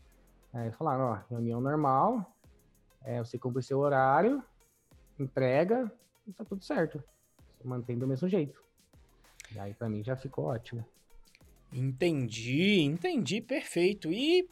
[0.53, 2.37] É, falaram, ó, reunião normal,
[3.03, 4.43] é, você cumpre o seu horário,
[5.19, 5.91] entrega,
[6.27, 7.03] e tá tudo certo.
[7.57, 8.63] Você mantém do mesmo jeito.
[9.55, 10.85] E aí, para mim, já ficou ótimo.
[11.73, 14.13] Entendi, entendi, perfeito.
[14.13, 14.49] E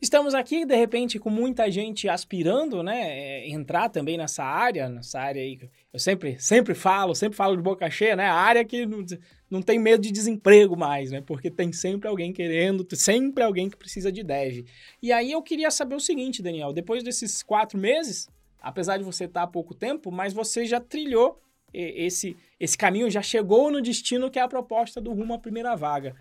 [0.00, 3.00] Estamos aqui, de repente, com muita gente aspirando, né?
[3.08, 5.58] É, entrar também nessa área, nessa área aí.
[5.90, 8.26] Eu sempre, sempre falo, sempre falo de boca cheia, né?
[8.26, 9.04] A área que não,
[9.50, 11.22] não tem medo de desemprego mais, né?
[11.22, 14.66] Porque tem sempre alguém querendo, sempre alguém que precisa de dev.
[15.02, 16.74] E aí eu queria saber o seguinte, Daniel.
[16.74, 18.28] Depois desses quatro meses,
[18.60, 21.40] apesar de você estar há pouco tempo, mas você já trilhou
[21.72, 25.74] esse, esse caminho, já chegou no destino que é a proposta do Rumo à Primeira
[25.74, 26.14] Vaga.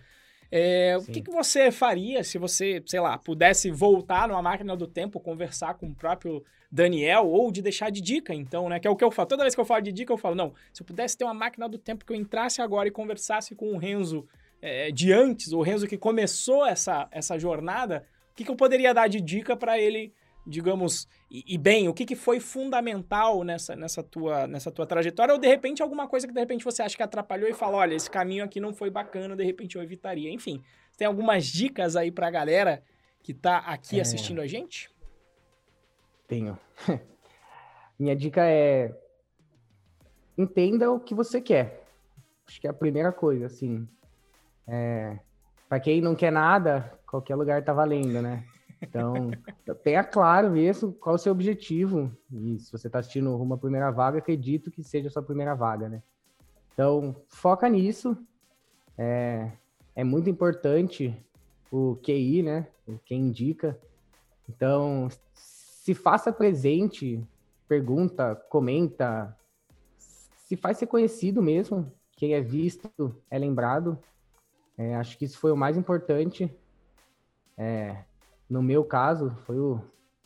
[0.58, 4.88] É, o que, que, você faria se você, sei lá, pudesse voltar numa máquina do
[4.88, 6.42] tempo, conversar com o próprio
[6.72, 8.80] Daniel, ou de deixar de dica, então, né?
[8.80, 9.28] Que é o que eu falo.
[9.28, 11.34] Toda vez que eu falo de dica, eu falo, não, se eu pudesse ter uma
[11.34, 14.26] máquina do tempo que eu entrasse agora e conversasse com o Renzo
[14.62, 18.94] é, de antes, o Renzo que começou essa, essa jornada, o que, que eu poderia
[18.94, 20.14] dar de dica para ele
[20.46, 25.34] digamos, e, e, bem, o que, que foi fundamental nessa, nessa, tua, nessa tua trajetória?
[25.34, 27.96] Ou de repente alguma coisa que de repente você acha que atrapalhou e fala, olha,
[27.96, 30.32] esse caminho aqui não foi bacana, de repente eu evitaria.
[30.32, 30.64] Enfim,
[30.98, 32.84] tem algumas dicas aí pra galera
[33.24, 34.02] que tá aqui é...
[34.02, 34.90] assistindo a gente?
[36.28, 36.58] Tenho.
[37.98, 38.94] Minha dica é
[40.38, 41.84] entenda o que você quer.
[42.48, 43.88] Acho que é a primeira coisa, assim.
[44.68, 45.18] É,
[45.68, 48.46] para quem não quer nada, qualquer lugar tá valendo, né?
[48.82, 49.32] Então,
[49.84, 52.12] tenha claro isso, qual o seu objetivo.
[52.32, 55.90] E se você está assistindo uma primeira vaga, acredito que seja a sua primeira vaga,
[55.90, 56.04] né?
[56.74, 58.18] Então, foca nisso.
[58.98, 59.52] É,
[59.96, 61.16] é muito importante
[61.72, 62.68] o QI, né?
[62.88, 63.80] O quem indica.
[64.48, 67.24] Então, se faça presente,
[67.68, 69.36] pergunta, comenta,
[70.46, 71.92] se faz ser conhecido mesmo.
[72.18, 72.90] Quem é visto
[73.30, 73.98] é lembrado.
[74.78, 76.54] É, acho que isso foi o mais importante.
[77.58, 78.04] É,
[78.50, 79.82] no meu caso, foi, o,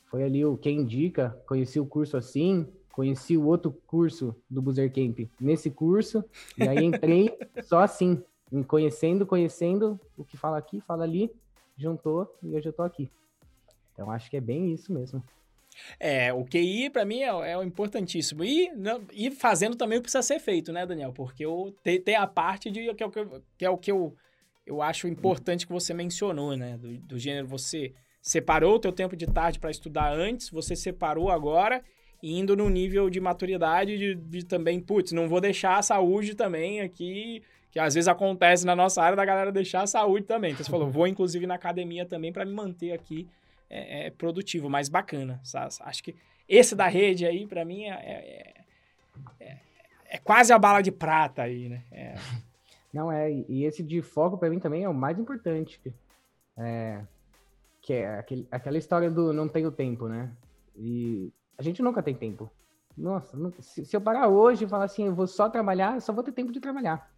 [0.06, 4.92] foi ali o quem indica, conheci o curso assim, conheci o outro curso do Boozer
[4.94, 6.24] Camp nesse curso,
[6.58, 8.22] e aí entrei só assim,
[8.68, 11.32] conhecendo, conhecendo o que fala aqui, fala ali,
[11.78, 13.10] juntou e hoje eu tô aqui.
[13.94, 15.24] Então acho que é bem isso mesmo.
[16.00, 18.44] É, o QI para mim é, é o importantíssimo.
[18.44, 18.70] E,
[19.14, 21.14] e fazendo também o que precisa ser feito, né, Daniel?
[21.14, 23.78] Porque eu, tem, tem a parte de que é o que eu, que é o
[23.78, 24.16] que eu,
[24.66, 26.78] eu acho importante que você mencionou, né?
[26.78, 31.30] Do, do gênero você separou o teu tempo de tarde para estudar antes, você separou
[31.30, 31.84] agora,
[32.22, 36.82] indo no nível de maturidade de, de também, putz, não vou deixar a saúde também
[36.82, 40.52] aqui, que às vezes acontece na nossa área da galera deixar a saúde também.
[40.52, 43.28] Então você falou, vou inclusive na academia também para me manter aqui
[43.70, 45.40] é, é, produtivo, mais bacana.
[45.44, 45.74] Sabe?
[45.82, 46.16] Acho que
[46.48, 48.54] esse da rede aí, para mim, é, é,
[49.40, 49.58] é,
[50.10, 51.84] é, quase a bala de prata aí, né?
[51.92, 52.16] É.
[52.92, 55.80] Não, é, e esse de foco para mim também é o mais importante.
[56.58, 57.02] É,
[57.90, 60.32] que é aquele, aquela história do não tenho tempo, né?
[60.76, 62.48] E a gente nunca tem tempo.
[62.96, 66.14] Nossa, se, se, eu parar hoje e falar assim, eu vou só trabalhar, eu só
[66.14, 67.12] vou ter tempo de trabalhar.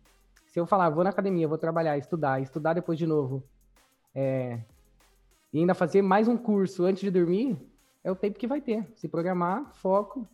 [0.47, 3.43] Se eu falar, vou na academia, vou trabalhar, estudar, estudar depois de novo,
[4.15, 4.61] é,
[5.51, 7.57] e ainda fazer mais um curso antes de dormir,
[8.01, 8.89] é o tempo que vai ter.
[8.95, 10.25] Se programar, foco,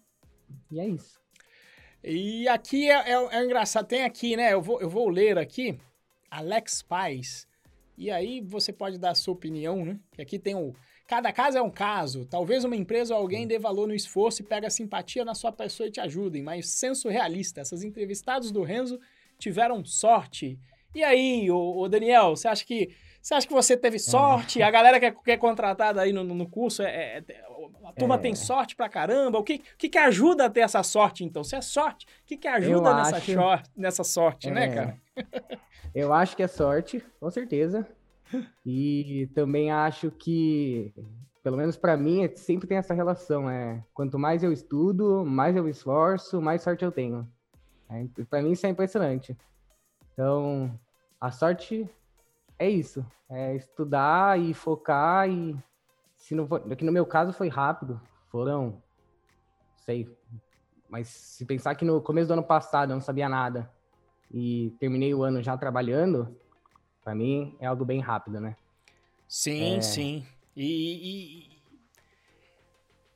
[0.69, 1.19] e é isso.
[2.03, 4.53] E aqui é, é, é engraçado, tem aqui, né?
[4.53, 5.79] Eu vou, eu vou ler aqui,
[6.29, 7.47] Alex Paz.
[7.97, 9.99] E aí você pode dar a sua opinião, né?
[10.13, 10.75] Que aqui tem o.
[11.07, 12.25] Cada caso é um caso.
[12.25, 15.87] Talvez uma empresa ou alguém dê valor no esforço e pega simpatia na sua pessoa
[15.87, 17.61] e te ajudem, mas senso realista.
[17.61, 18.99] Essas entrevistados do Renzo
[19.39, 20.59] tiveram sorte.
[20.93, 22.89] E aí, ô, ô Daniel, você acha que
[23.21, 24.61] você acha que você teve sorte?
[24.61, 24.63] É.
[24.63, 27.23] A galera que é, que é contratada aí no, no curso, é, é,
[27.83, 28.19] a turma é.
[28.19, 29.37] tem sorte pra caramba.
[29.37, 31.43] O que, que, que ajuda a ter essa sorte, então?
[31.43, 33.33] Se é sorte, o que, que ajuda nessa, acho...
[33.75, 34.73] nessa sorte, né, é.
[34.73, 35.01] cara?
[35.93, 37.87] Eu acho que é sorte, com certeza.
[38.65, 40.93] E também acho que,
[41.41, 43.49] pelo menos para mim, é, sempre tem essa relação.
[43.49, 47.27] É, quanto mais eu estudo, mais eu esforço, mais sorte eu tenho.
[47.89, 49.35] É, para mim isso é impressionante.
[50.13, 50.77] Então,
[51.19, 51.89] a sorte
[52.59, 53.05] é isso.
[53.29, 55.55] É estudar e focar e
[56.15, 57.99] se não for, no meu caso foi rápido.
[58.29, 58.81] Foram,
[59.77, 60.09] sei,
[60.89, 63.69] mas se pensar que no começo do ano passado eu não sabia nada
[64.31, 66.35] e terminei o ano já trabalhando,
[67.03, 68.55] para mim é algo bem rápido, né?
[69.27, 69.81] Sim, é...
[69.81, 70.25] sim.
[70.55, 71.61] E, e...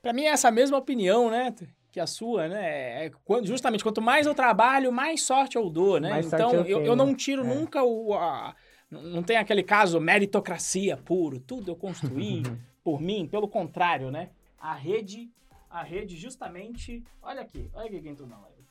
[0.02, 1.54] para mim é essa mesma opinião, né?
[1.92, 3.08] Que a sua, né?
[3.08, 3.12] É,
[3.44, 6.10] justamente quanto mais eu trabalho, mais sorte eu dou, né?
[6.10, 7.48] Mais então eu, eu, eu, não tiro é.
[7.48, 8.14] nunca o.
[8.14, 8.56] A...
[8.90, 12.44] não tem aquele caso meritocracia puro, tudo eu construí
[12.84, 14.30] por mim, pelo contrário, né?
[14.58, 15.30] A rede,
[15.70, 17.04] a rede justamente.
[17.22, 18.62] Olha aqui, olha aqui quem entrou na live.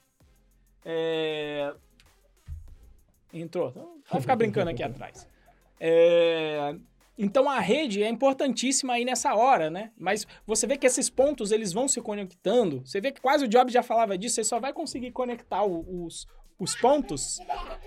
[0.82, 1.74] É,
[3.32, 3.70] Entrou.
[3.70, 5.26] Então, vai ficar brincando aqui atrás.
[5.78, 6.74] É...
[7.16, 9.90] Então a rede é importantíssima aí nessa hora, né?
[9.98, 12.80] Mas você vê que esses pontos eles vão se conectando.
[12.84, 14.36] Você vê que quase o Jobs já falava disso.
[14.36, 16.26] Você só vai conseguir conectar os,
[16.58, 17.38] os pontos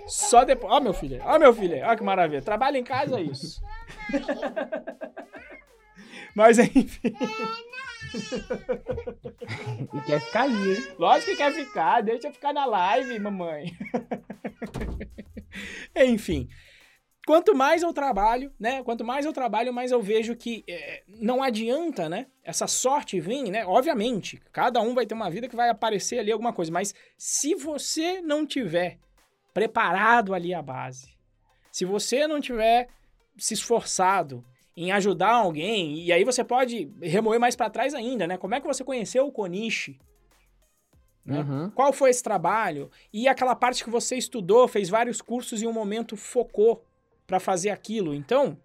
[0.06, 0.72] só depois.
[0.72, 1.20] Ó, meu filho.
[1.24, 1.84] Ó, meu filho.
[1.84, 2.42] Ó, que maravilha.
[2.42, 3.60] Trabalha em casa, é isso.
[6.34, 7.14] Mas enfim.
[9.92, 10.86] E quer ficar aí, hein?
[10.98, 12.00] Lógico que quer ficar.
[12.02, 13.76] Deixa eu ficar na live, mamãe.
[15.96, 16.48] Enfim.
[17.26, 18.82] Quanto mais eu trabalho, né?
[18.82, 22.26] Quanto mais eu trabalho, mais eu vejo que é, não adianta, né?
[22.42, 23.64] Essa sorte vir, né?
[23.64, 27.54] Obviamente, cada um vai ter uma vida que vai aparecer ali alguma coisa, mas se
[27.54, 28.98] você não tiver
[29.54, 31.16] preparado ali a base,
[31.72, 32.88] se você não tiver
[33.38, 34.44] se esforçado
[34.76, 38.36] em ajudar alguém, e aí você pode remoer mais para trás ainda, né?
[38.36, 39.98] Como é que você conheceu o Konishi?
[41.24, 41.40] Né?
[41.40, 41.70] Uhum.
[41.70, 42.90] Qual foi esse trabalho?
[43.12, 46.84] E aquela parte que você estudou, fez vários cursos e um momento focou
[47.26, 48.14] para fazer aquilo.
[48.14, 48.58] Então,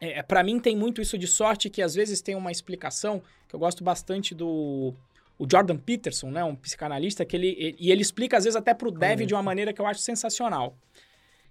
[0.00, 3.54] é, para mim tem muito isso de sorte que às vezes tem uma explicação que
[3.54, 4.94] eu gosto bastante do
[5.38, 8.72] o Jordan Peterson, né, um psicanalista que ele, ele e ele explica às vezes até
[8.72, 10.76] para o dev de uma maneira que eu acho sensacional.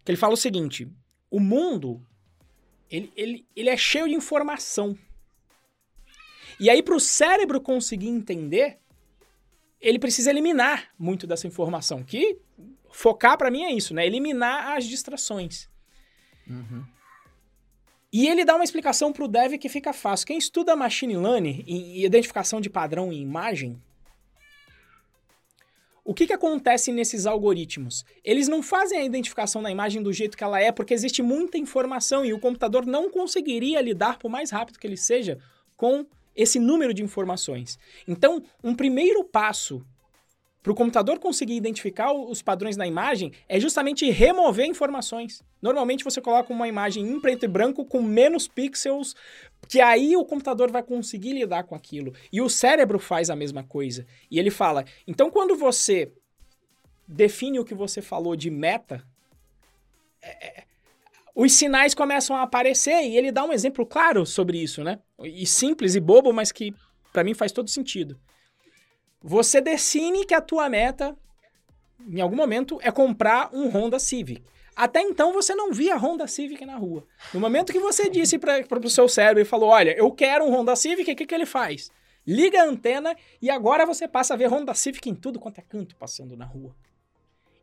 [0.03, 0.87] Que ele fala o seguinte:
[1.29, 2.01] o mundo
[2.89, 4.97] ele, ele, ele é cheio de informação.
[6.59, 8.79] E aí para o cérebro conseguir entender,
[9.81, 12.03] ele precisa eliminar muito dessa informação.
[12.03, 12.37] Que
[12.91, 14.05] focar para mim é isso, né?
[14.05, 15.69] Eliminar as distrações.
[16.47, 16.85] Uhum.
[18.11, 20.27] E ele dá uma explicação para o dev que fica fácil.
[20.27, 23.81] Quem estuda machine learning e identificação de padrão em imagem,
[26.05, 28.05] o que, que acontece nesses algoritmos?
[28.23, 31.57] Eles não fazem a identificação da imagem do jeito que ela é, porque existe muita
[31.57, 35.39] informação e o computador não conseguiria lidar, por mais rápido que ele seja,
[35.75, 37.79] com esse número de informações.
[38.07, 39.83] Então, um primeiro passo
[40.65, 45.43] para o computador conseguir identificar os padrões na imagem é justamente remover informações.
[45.61, 49.15] Normalmente você coloca uma imagem em preto e branco com menos pixels,
[49.69, 52.15] que aí o computador vai conseguir lidar com aquilo.
[52.33, 54.07] E o cérebro faz a mesma coisa.
[54.31, 56.11] E ele fala: então quando você
[57.07, 59.03] define o que você falou de meta,
[60.19, 60.63] é, é
[61.35, 64.97] os sinais começam a aparecer e ele dá um exemplo claro sobre isso, né?
[65.23, 66.73] E simples e bobo, mas que
[67.13, 68.19] para mim faz todo sentido.
[69.27, 71.17] Você define que a tua meta,
[72.07, 74.43] em algum momento, é comprar um Honda Civic.
[74.75, 77.03] Até então você não via Honda Civic na rua.
[77.33, 80.53] No momento que você disse para o seu cérebro e falou: Olha, eu quero um
[80.53, 81.89] Honda Civic, o que, que ele faz?
[82.27, 85.63] Liga a antena e agora você passa a ver Honda Civic em tudo quanto é
[85.63, 86.75] canto passando na rua.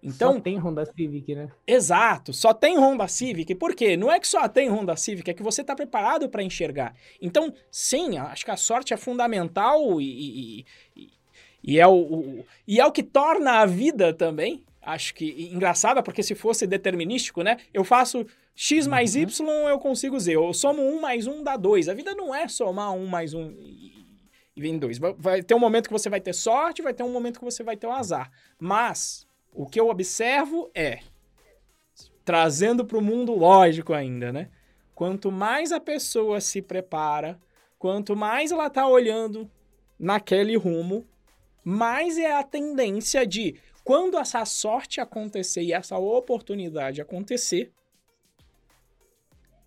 [0.02, 1.48] Então, só tem Honda Civic, né?
[1.64, 3.54] Exato, só tem Honda Civic.
[3.54, 3.96] Por quê?
[3.96, 6.92] Não é que só tem Honda Civic, é que você está preparado para enxergar.
[7.20, 11.12] Então, sim, acho que a sorte é fundamental e, e, e,
[11.62, 16.02] e é o, o, e é o que torna a vida também, acho que engraçada,
[16.02, 17.58] porque se fosse determinístico, né?
[17.72, 19.22] Eu faço x mais uhum.
[19.22, 20.32] y, eu consigo z.
[20.32, 21.88] Eu somo 1 mais 1 dá 2.
[21.88, 24.06] A vida não é somar 1 mais 1 e,
[24.56, 24.98] e vem 2.
[25.18, 27.62] Vai ter um momento que você vai ter sorte, vai ter um momento que você
[27.62, 28.30] vai ter um azar.
[28.58, 31.00] Mas o que eu observo é,
[32.24, 34.48] trazendo para o mundo lógico ainda, né?
[34.94, 37.40] Quanto mais a pessoa se prepara,
[37.78, 39.50] quanto mais ela está olhando
[39.98, 41.06] naquele rumo,
[41.64, 47.72] mais é a tendência de, quando essa sorte acontecer e essa oportunidade acontecer,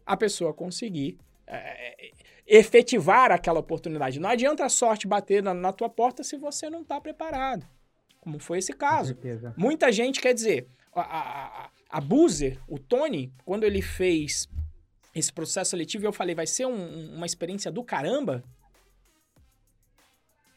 [0.06, 1.18] a pessoa conseguir
[1.48, 2.12] é,
[2.46, 4.20] efetivar aquela oportunidade.
[4.20, 7.66] Não adianta a sorte bater na, na tua porta se você não está preparado
[8.26, 9.16] como foi esse caso.
[9.56, 14.50] Muita gente, quer dizer, a, a, a Boozer, o Tony, quando ele fez
[15.14, 18.44] esse processo seletivo, eu falei, vai ser um, uma experiência do caramba.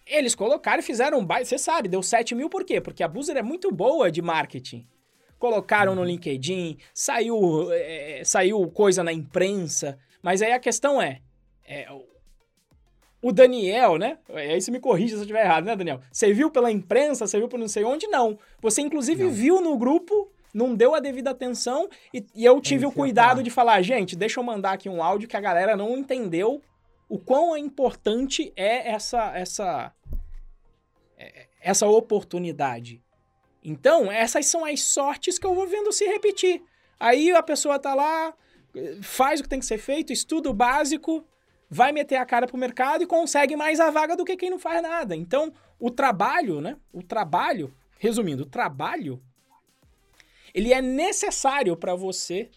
[0.08, 2.80] Eles colocaram e fizeram um baile, você sabe, deu 7 mil por quê?
[2.80, 4.86] Porque a Boozer é muito boa de marketing.
[5.38, 11.20] colocaram no LinkedIn, saiu, é, saiu coisa na imprensa, mas aí a questão é,
[11.64, 11.86] é
[13.20, 14.18] o Daniel, né?
[14.32, 16.00] Aí você me corrija se eu estiver errado, né, Daniel?
[16.10, 18.06] Você viu pela imprensa, você viu por não sei onde?
[18.06, 18.38] Não.
[18.60, 19.30] Você, inclusive, não.
[19.30, 23.50] viu no grupo, não deu a devida atenção e, e eu tive o cuidado de
[23.50, 26.62] falar, gente, deixa eu mandar aqui um áudio que a galera não entendeu
[27.08, 29.97] o quão importante é essa, essa, é,
[31.60, 33.02] essa oportunidade.
[33.62, 36.62] Então, essas são as sortes que eu vou vendo se repetir.
[36.98, 38.34] Aí a pessoa tá lá,
[39.02, 41.24] faz o que tem que ser feito, estuda o básico,
[41.68, 44.58] vai meter a cara pro mercado e consegue mais a vaga do que quem não
[44.58, 45.14] faz nada.
[45.14, 46.76] Então, o trabalho, né?
[46.92, 49.22] O trabalho, resumindo, o trabalho
[50.54, 52.50] ele é necessário para você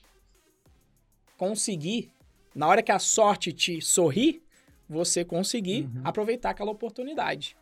[1.37, 2.11] conseguir,
[2.55, 4.41] na hora que a sorte te sorrir,
[4.87, 6.01] você conseguir uhum.
[6.03, 7.55] aproveitar aquela oportunidade.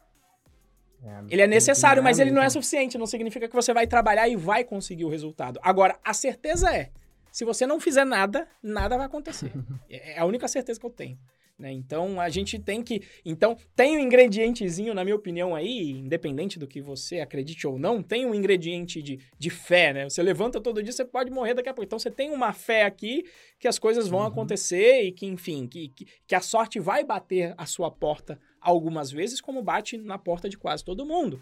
[1.03, 2.97] É, ele é necessário, mas ele não é suficiente.
[2.97, 5.59] Não significa que você vai trabalhar e vai conseguir o resultado.
[5.63, 6.89] Agora, a certeza é:
[7.31, 9.51] se você não fizer nada, nada vai acontecer.
[9.89, 11.17] é a única certeza que eu tenho.
[11.59, 11.73] Né?
[11.73, 13.01] Então a gente tem que.
[13.25, 18.01] Então, tem um ingredientezinho, na minha opinião, aí, independente do que você acredite ou não,
[18.01, 20.09] tem um ingrediente de, de fé, né?
[20.09, 21.85] Você levanta todo dia, você pode morrer daqui a pouco.
[21.85, 23.25] Então você tem uma fé aqui
[23.59, 24.27] que as coisas vão uhum.
[24.27, 29.11] acontecer e que, enfim, que, que, que a sorte vai bater a sua porta algumas
[29.11, 31.41] vezes, como bate na porta de quase todo mundo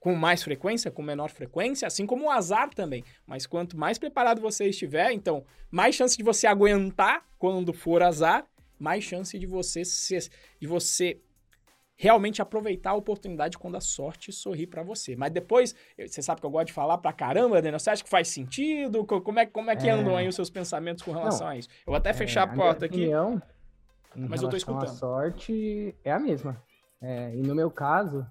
[0.00, 3.02] com mais frequência, com menor frequência, assim como o azar também.
[3.26, 8.46] Mas quanto mais preparado você estiver, então, mais chance de você aguentar quando for azar
[8.78, 10.28] mais chance de você ser,
[10.60, 11.20] de você
[11.96, 15.14] realmente aproveitar a oportunidade quando a sorte sorrir para você.
[15.16, 18.10] Mas depois, você sabe que eu gosto de falar pra caramba, Daniel, você acha que
[18.10, 19.04] faz sentido?
[19.04, 19.92] Como é, como é que é...
[19.92, 21.68] andam aí os seus pensamentos com relação Não, a isso?
[21.86, 22.96] Eu vou até é, fechar a porta a aqui.
[22.96, 23.40] Opinião,
[24.16, 24.84] mas eu tô escutando.
[24.84, 26.60] A sorte é a mesma.
[27.00, 28.26] É, e no meu caso,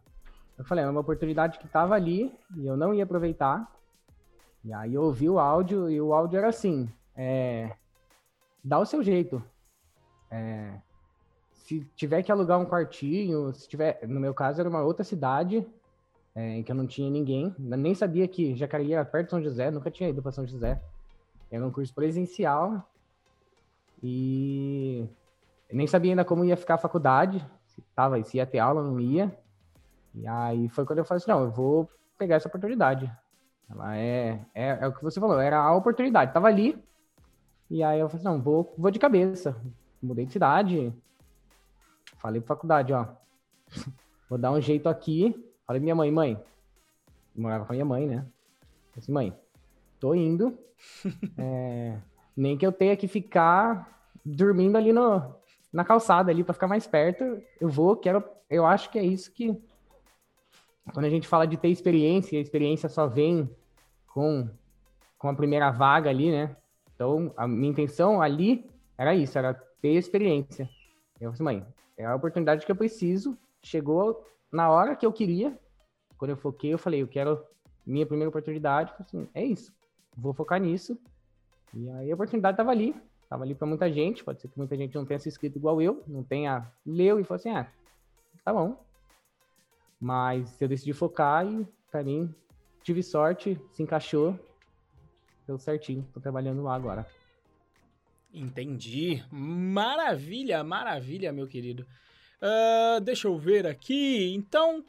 [0.57, 3.71] eu falei, é uma oportunidade que tava ali e eu não ia aproveitar.
[4.63, 7.75] E aí eu ouvi o áudio e o áudio era assim, é,
[8.63, 9.43] dá o seu jeito.
[10.33, 10.73] É,
[11.51, 15.63] se tiver que alugar um quartinho, se tiver, no meu caso era uma outra cidade
[16.33, 19.43] é, em que eu não tinha ninguém, nem sabia que Jacareí era perto de São
[19.43, 20.81] José, nunca tinha ido para São José.
[21.51, 22.83] Era um curso presencial
[24.01, 25.07] e
[25.71, 28.99] nem sabia ainda como ia ficar a faculdade, se tava, se ia ter aula, não
[28.99, 29.37] ia.
[30.15, 33.11] E aí foi quando eu falei assim, não, eu vou pegar essa oportunidade.
[33.69, 36.83] Ela é, é, é o que você falou, era a oportunidade, tava ali.
[37.69, 39.55] E aí eu falei, assim, não, vou, vou de cabeça,
[40.03, 40.93] mudei de cidade.
[42.17, 43.07] Falei pra faculdade, ó.
[44.29, 45.31] Vou dar um jeito aqui.
[45.65, 46.43] Falei pra minha mãe, mãe.
[47.35, 48.17] morava com a minha mãe, né?
[48.17, 49.33] Falei assim, mãe,
[49.99, 50.57] tô indo.
[51.37, 51.97] é,
[52.35, 55.35] nem que eu tenha que ficar dormindo ali no,
[55.71, 57.41] na calçada ali para ficar mais perto.
[57.59, 58.23] Eu vou, quero.
[58.49, 59.55] Eu acho que é isso que.
[60.93, 63.49] Quando a gente fala de ter experiência, a experiência só vem
[64.07, 64.49] com,
[65.17, 66.57] com a primeira vaga ali, né?
[66.93, 70.69] Então, a minha intenção ali era isso, era ter experiência.
[71.19, 71.67] Eu falei assim, mãe,
[71.97, 73.37] é a oportunidade que eu preciso.
[73.61, 75.59] Chegou na hora que eu queria.
[76.17, 77.45] Quando eu foquei, eu falei, eu quero
[77.85, 78.93] minha primeira oportunidade.
[78.97, 79.73] Assim, é isso,
[80.15, 80.97] vou focar nisso.
[81.73, 82.95] E aí a oportunidade estava ali.
[83.27, 84.23] Tava ali para muita gente.
[84.23, 87.25] Pode ser que muita gente não tenha se inscrito igual eu, não tenha leu e
[87.25, 87.69] falou assim, ah,
[88.45, 88.81] tá bom.
[89.99, 92.33] Mas eu decidi focar e, para mim,
[92.83, 94.39] tive sorte, se encaixou,
[95.45, 96.07] deu certinho.
[96.13, 97.05] Tô trabalhando lá agora.
[98.33, 99.23] Entendi.
[99.31, 101.85] Maravilha, maravilha, meu querido.
[102.41, 104.33] Uh, deixa eu ver aqui.
[104.33, 104.83] Então.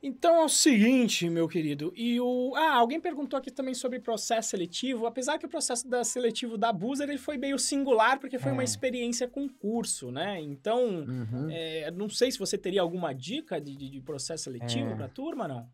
[0.00, 1.92] Então é o seguinte, meu querido.
[1.96, 2.54] E o.
[2.54, 5.06] Ah, alguém perguntou aqui também sobre processo seletivo.
[5.06, 8.54] Apesar que o processo da seletivo da Boozer ele foi meio singular, porque foi é.
[8.54, 10.40] uma experiência com curso, né?
[10.40, 11.48] Então, uhum.
[11.50, 14.94] é, não sei se você teria alguma dica de, de, de processo seletivo é.
[14.94, 15.68] para a turma, não?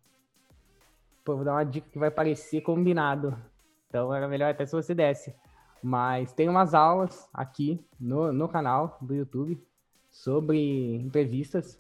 [1.23, 3.39] Pô, vou dar uma dica que vai parecer combinado.
[3.89, 5.35] Então era melhor até se você desse.
[5.87, 9.63] Mas tem umas aulas aqui no, no canal do YouTube
[10.11, 11.79] sobre entrevistas.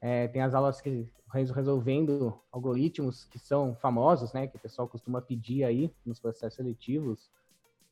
[0.00, 4.46] É, tem as aulas que resolvendo algoritmos que são famosos, né?
[4.46, 7.28] Que o pessoal costuma pedir aí nos processos seletivos,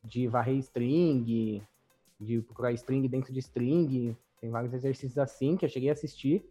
[0.01, 1.61] de varrer string,
[2.17, 4.15] de procurar string dentro de string.
[4.39, 6.49] Tem vários exercícios assim que eu cheguei a assistir,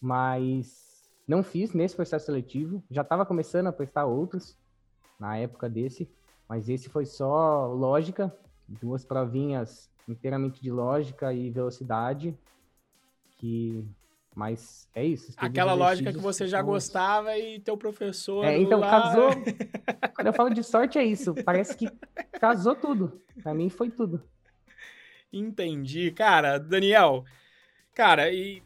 [0.00, 2.80] mas não fiz nesse processo seletivo.
[2.88, 4.56] Já estava começando a prestar outros
[5.18, 6.08] na época desse,
[6.54, 8.32] mas esse foi só lógica
[8.68, 12.32] duas provinhas inteiramente de lógica e velocidade,
[13.32, 13.84] que
[14.36, 15.32] mas é isso.
[15.36, 18.44] Aquela lógica que você já gostava e teu professor.
[18.44, 18.88] É, então lá...
[18.88, 19.30] casou.
[20.14, 21.34] Quando eu falo de sorte, é isso.
[21.44, 21.88] Parece que
[22.38, 23.20] casou tudo.
[23.42, 24.22] Pra mim foi tudo.
[25.32, 26.12] Entendi.
[26.12, 27.24] Cara, Daniel,
[27.92, 28.62] cara, e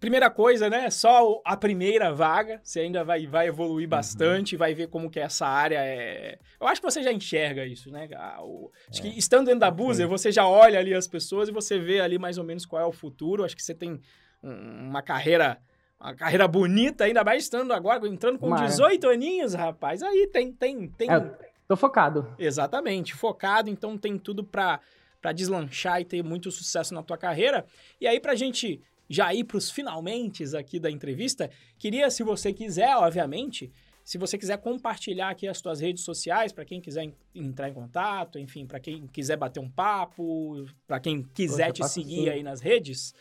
[0.00, 0.88] primeira coisa, né?
[0.90, 2.60] Só a primeira vaga.
[2.62, 3.90] Você ainda vai, vai evoluir Uhum.
[3.90, 6.38] bastante, vai ver como que essa área é.
[6.60, 8.08] Eu acho que você já enxerga isso, né?
[8.40, 9.10] O- Acho É.
[9.10, 10.10] que estando dentro da Buzer, Sim.
[10.10, 12.86] você já olha ali as pessoas e você vê ali mais ou menos qual é
[12.86, 13.44] o futuro.
[13.44, 14.00] Acho que você tem
[14.42, 15.58] um- uma carreira.
[16.00, 18.68] Uma carreira bonita, ainda mais estando agora, entrando com Uma área.
[18.68, 20.00] 18 aninhos, rapaz.
[20.00, 21.10] Aí tem, tem, tem.
[21.10, 21.18] É,
[21.66, 22.32] tô focado.
[22.38, 24.78] Exatamente, focado, então tem tudo pra
[25.34, 27.66] deslanchar e ter muito sucesso na tua carreira.
[28.00, 32.94] E aí, pra gente já ir pros finalmente aqui da entrevista, queria, se você quiser,
[32.96, 33.72] obviamente,
[34.04, 37.74] se você quiser compartilhar aqui as tuas redes sociais, pra quem quiser en- entrar em
[37.74, 42.28] contato, enfim, pra quem quiser bater um papo, pra quem quiser Poxa, te seguir sim.
[42.28, 43.14] aí nas redes,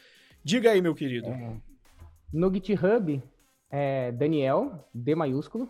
[0.43, 1.27] diga aí, meu querido.
[1.27, 1.57] É,
[2.31, 3.21] no GitHub,
[3.69, 5.67] é Daniel, D maiúsculo.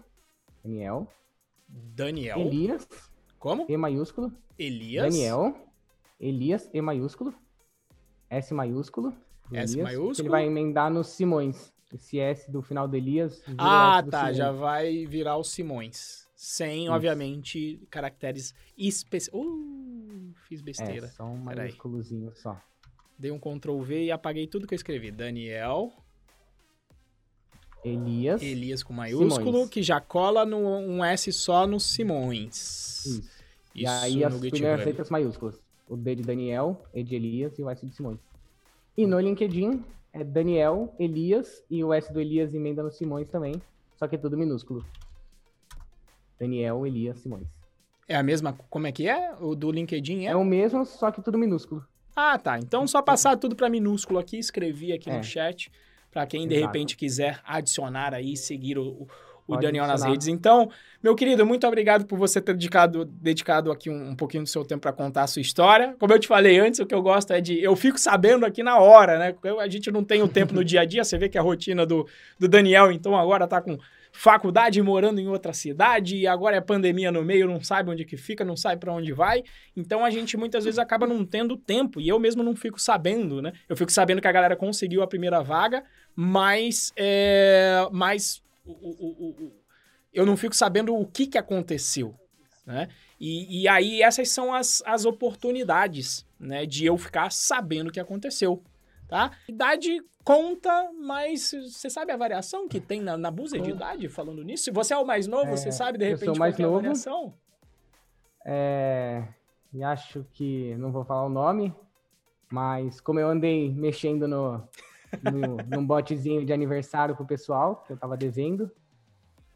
[0.64, 1.08] Daniel.
[1.68, 2.40] Daniel.
[2.40, 2.88] Elias,
[3.40, 3.66] Como?
[3.70, 4.32] E maiúsculo.
[4.58, 5.04] Elias.
[5.14, 5.56] Daniel.
[6.20, 7.34] Elias, E maiúsculo.
[8.30, 9.16] S maiúsculo.
[9.50, 10.22] Do S Elias, maiúsculo.
[10.24, 11.72] Ele vai emendar no Simões.
[11.94, 13.42] Esse S do final do Elias.
[13.58, 14.20] Ah, do tá.
[14.20, 14.38] Simões.
[14.38, 16.28] Já vai virar o Simões.
[16.36, 16.94] Sem, Isso.
[16.94, 19.34] obviamente, caracteres especiais.
[19.34, 21.08] Uh, fiz É, besteira.
[21.08, 22.62] só um maiúsculozinho só.
[23.18, 25.10] Dei um Ctrl V e apaguei tudo que eu escrevi.
[25.10, 25.92] Daniel,
[27.84, 28.42] Elias.
[28.42, 29.70] Elias com maiúsculo, Simões.
[29.70, 33.06] que já cola no, um S só no Simões.
[33.06, 33.32] Isso.
[33.74, 35.60] E Isso aí as primeiras letras maiúsculas.
[35.88, 38.20] O D de Daniel, E de Elias e o S de Simões.
[38.98, 43.62] E no LinkedIn é Daniel, Elias e o S do Elias emenda no Simões também.
[43.96, 44.84] Só que é tudo minúsculo.
[46.40, 47.48] Daniel, Elias, Simões.
[48.08, 48.54] É a mesma.
[48.70, 49.36] Como é que é?
[49.40, 50.30] O do LinkedIn é?
[50.30, 51.86] É o mesmo, só que tudo minúsculo.
[52.16, 52.58] Ah, tá.
[52.58, 55.24] Então só passar tudo para minúsculo aqui, escrevi aqui no É.
[55.24, 55.72] chat,
[56.10, 56.66] para quem de Exato.
[56.74, 59.08] repente quiser adicionar aí, seguir o,
[59.48, 60.28] o- Pode Daniel nas redes.
[60.28, 60.70] Então,
[61.02, 64.66] meu querido, muito obrigado por você ter dedicado, dedicado aqui um, um pouquinho do seu
[64.66, 65.96] tempo para contar a sua história.
[66.00, 67.62] Como eu te falei antes, o que eu gosto é de.
[67.62, 69.36] Eu fico sabendo aqui na hora, né?
[69.44, 71.42] Eu- a gente não tem o tempo no dia a dia, você vê que a
[71.42, 72.08] rotina do,
[72.40, 73.78] do Daniel, então, agora tá com
[74.12, 78.18] faculdade morando em outra cidade e agora é pandemia no meio, não sabe onde que
[78.18, 79.44] fica, não sabe para onde vai.
[79.76, 83.44] Então a gente muitas vezes acaba não tendo tempo e eu mesmo não fico sabendo,
[83.44, 83.54] né?
[83.70, 85.84] Eu fico sabendo que a galera conseguiu a primeira vaga,
[86.16, 88.42] mas, é, mas
[88.72, 89.54] o- o- o-
[90.14, 92.16] eu não fico sabendo o que, que aconteceu,
[92.66, 92.88] né?
[93.20, 96.66] E, e aí essas são as, as oportunidades, né?
[96.66, 98.62] De eu ficar sabendo o que aconteceu,
[99.08, 99.32] tá?
[99.48, 104.44] Idade conta, mas você sabe a variação que tem na, na buzzer de idade, falando
[104.44, 104.66] nisso?
[104.66, 106.64] Se você é o mais novo, É, você sabe de eu repente sou mais é
[106.64, 106.82] a novo.
[106.82, 107.34] variação?
[108.46, 109.24] É,
[109.74, 111.74] e acho que não vou falar o nome,
[112.52, 114.62] mas como eu andei mexendo no,
[115.24, 118.72] no num botezinho de aniversário pro pessoal, que eu tava devendo,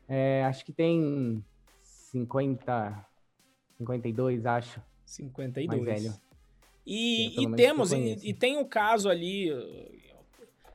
[0.07, 1.43] é, acho que tem
[1.81, 3.05] 50,
[3.77, 4.81] 52, acho.
[5.05, 5.83] 52.
[5.83, 6.13] Mais velho.
[6.85, 9.49] E, e temos, e, e tem o caso ali.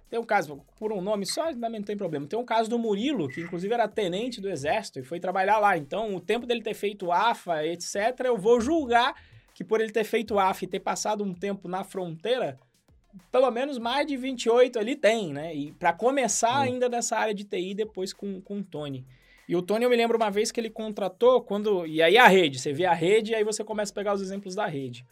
[0.09, 2.27] Tem um caso, por um nome só, ainda não tem problema.
[2.27, 5.77] Tem um caso do Murilo, que inclusive era tenente do exército e foi trabalhar lá.
[5.77, 9.15] Então, o tempo dele ter feito AFA, etc., eu vou julgar
[9.53, 12.59] que por ele ter feito AFA e ter passado um tempo na fronteira,
[13.31, 15.55] pelo menos mais de 28 ali tem, né?
[15.55, 19.07] E para começar ainda dessa área de TI depois com, com o Tony.
[19.49, 21.87] E o Tony, eu me lembro uma vez que ele contratou, quando.
[21.87, 24.21] E aí a rede, você vê a rede e aí você começa a pegar os
[24.21, 25.07] exemplos da rede.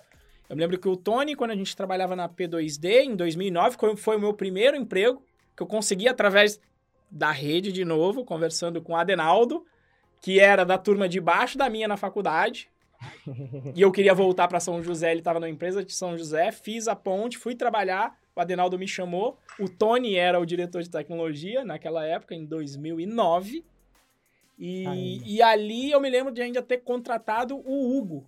[0.48, 3.96] Eu me lembro que o Tony, quando a gente trabalhava na P2D, em 2009, foi,
[3.96, 5.22] foi o meu primeiro emprego,
[5.56, 6.60] que eu consegui através
[7.10, 9.64] da rede de novo, conversando com o Adenaldo,
[10.20, 12.68] que era da turma de baixo da minha na faculdade.
[13.74, 16.88] E eu queria voltar para São José, ele estava na empresa de São José, fiz
[16.88, 21.64] a ponte, fui trabalhar, o Adenaldo me chamou, o Tony era o diretor de tecnologia
[21.64, 23.64] naquela época, em 2009.
[24.58, 25.24] E, Ainda.
[25.26, 28.24] e ali eu me lembro de ainda ter contratado o Hugo,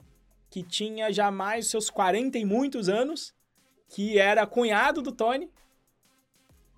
[0.51, 3.35] que tinha já mais seus 40 e muitos anos,
[3.89, 5.51] que era cunhado do Tony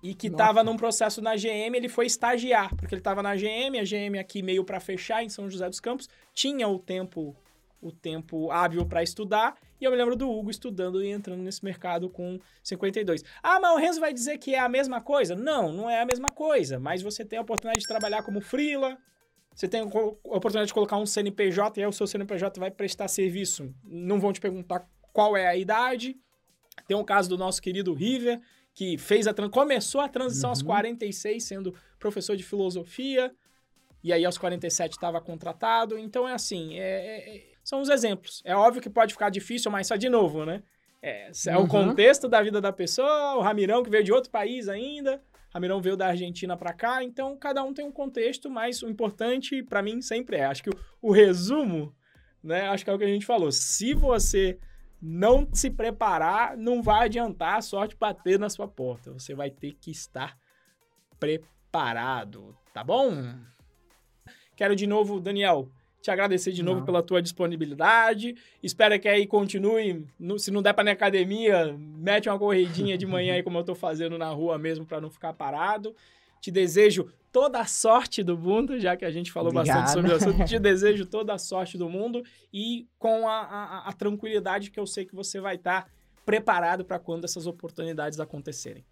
[0.01, 3.77] e que estava num processo na GM, ele foi estagiar, porque ele estava na GM,
[3.79, 7.35] a GM aqui meio para fechar em São José dos Campos, tinha o tempo
[7.81, 11.63] o tempo hábil para estudar, e eu me lembro do Hugo estudando e entrando nesse
[11.63, 13.23] mercado com 52.
[13.41, 15.35] Ah, mas o Renzo vai dizer que é a mesma coisa?
[15.35, 18.97] Não, não é a mesma coisa, mas você tem a oportunidade de trabalhar como freela,
[19.55, 23.07] você tem a oportunidade de colocar um CNPJ e aí o seu CNPJ vai prestar
[23.07, 23.73] serviço.
[23.83, 26.15] Não vão te perguntar qual é a idade.
[26.87, 28.39] Tem o caso do nosso querido River,
[28.73, 30.67] que fez a começou a transição aos Uhum.
[30.67, 33.33] 46, sendo professor de filosofia,
[34.01, 35.97] e aí aos 47 estava contratado.
[35.97, 38.41] Então é assim, é- é- é- são os exemplos.
[38.43, 40.63] É óbvio que pode ficar difícil, mas só de novo, né?
[41.01, 41.67] É, é o Uhum.
[41.67, 45.21] contexto da vida da pessoa, o Ramirão que veio de outro país ainda,
[45.53, 49.63] Ramirão veio da Argentina para cá, então cada um tem um contexto, mas o importante
[49.63, 51.95] para mim sempre é, acho que o, o resumo,
[52.43, 54.59] né, acho que é o que a gente falou, se você
[55.01, 59.73] não se preparar, não vai adiantar a sorte bater na sua porta, você vai ter
[59.79, 60.37] que estar
[61.19, 63.11] preparado, tá bom?
[64.55, 65.69] Quero de novo, Daniel,
[66.01, 66.85] te agradecer de novo não.
[66.85, 68.35] pela tua disponibilidade.
[68.63, 70.05] Espero que aí continue.
[70.37, 73.75] se não der para na academia, mete uma corridinha de manhã aí, como eu tô
[73.75, 75.95] fazendo na rua mesmo, para não ficar parado.
[76.39, 80.15] Te desejo toda a sorte do mundo, já que a gente falou bastante sobre o
[80.15, 80.43] assunto.
[80.47, 84.87] Te desejo toda a sorte do mundo e com a, a, a tranquilidade que eu
[84.87, 85.89] sei que você vai estar tá
[86.25, 88.85] preparado para quando essas oportunidades acontecerem.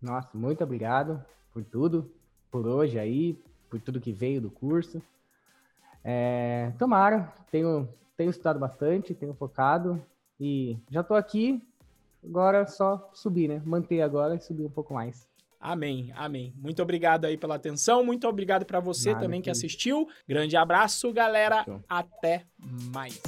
[0.00, 2.10] Nossa, muito obrigado por tudo,
[2.50, 3.38] por hoje aí,
[3.68, 5.02] por tudo que veio do curso.
[6.08, 10.00] É, tomara, tenho, tenho estudado bastante, tenho focado
[10.38, 11.60] e já estou aqui.
[12.24, 13.60] Agora é só subir, né?
[13.64, 15.28] Manter agora e subir um pouco mais.
[15.60, 16.54] Amém, amém.
[16.56, 20.06] Muito obrigado aí pela atenção, muito obrigado para você Nada, também que assistiu.
[20.28, 21.66] Grande abraço, galera.
[21.88, 22.44] Até
[22.92, 23.20] mais.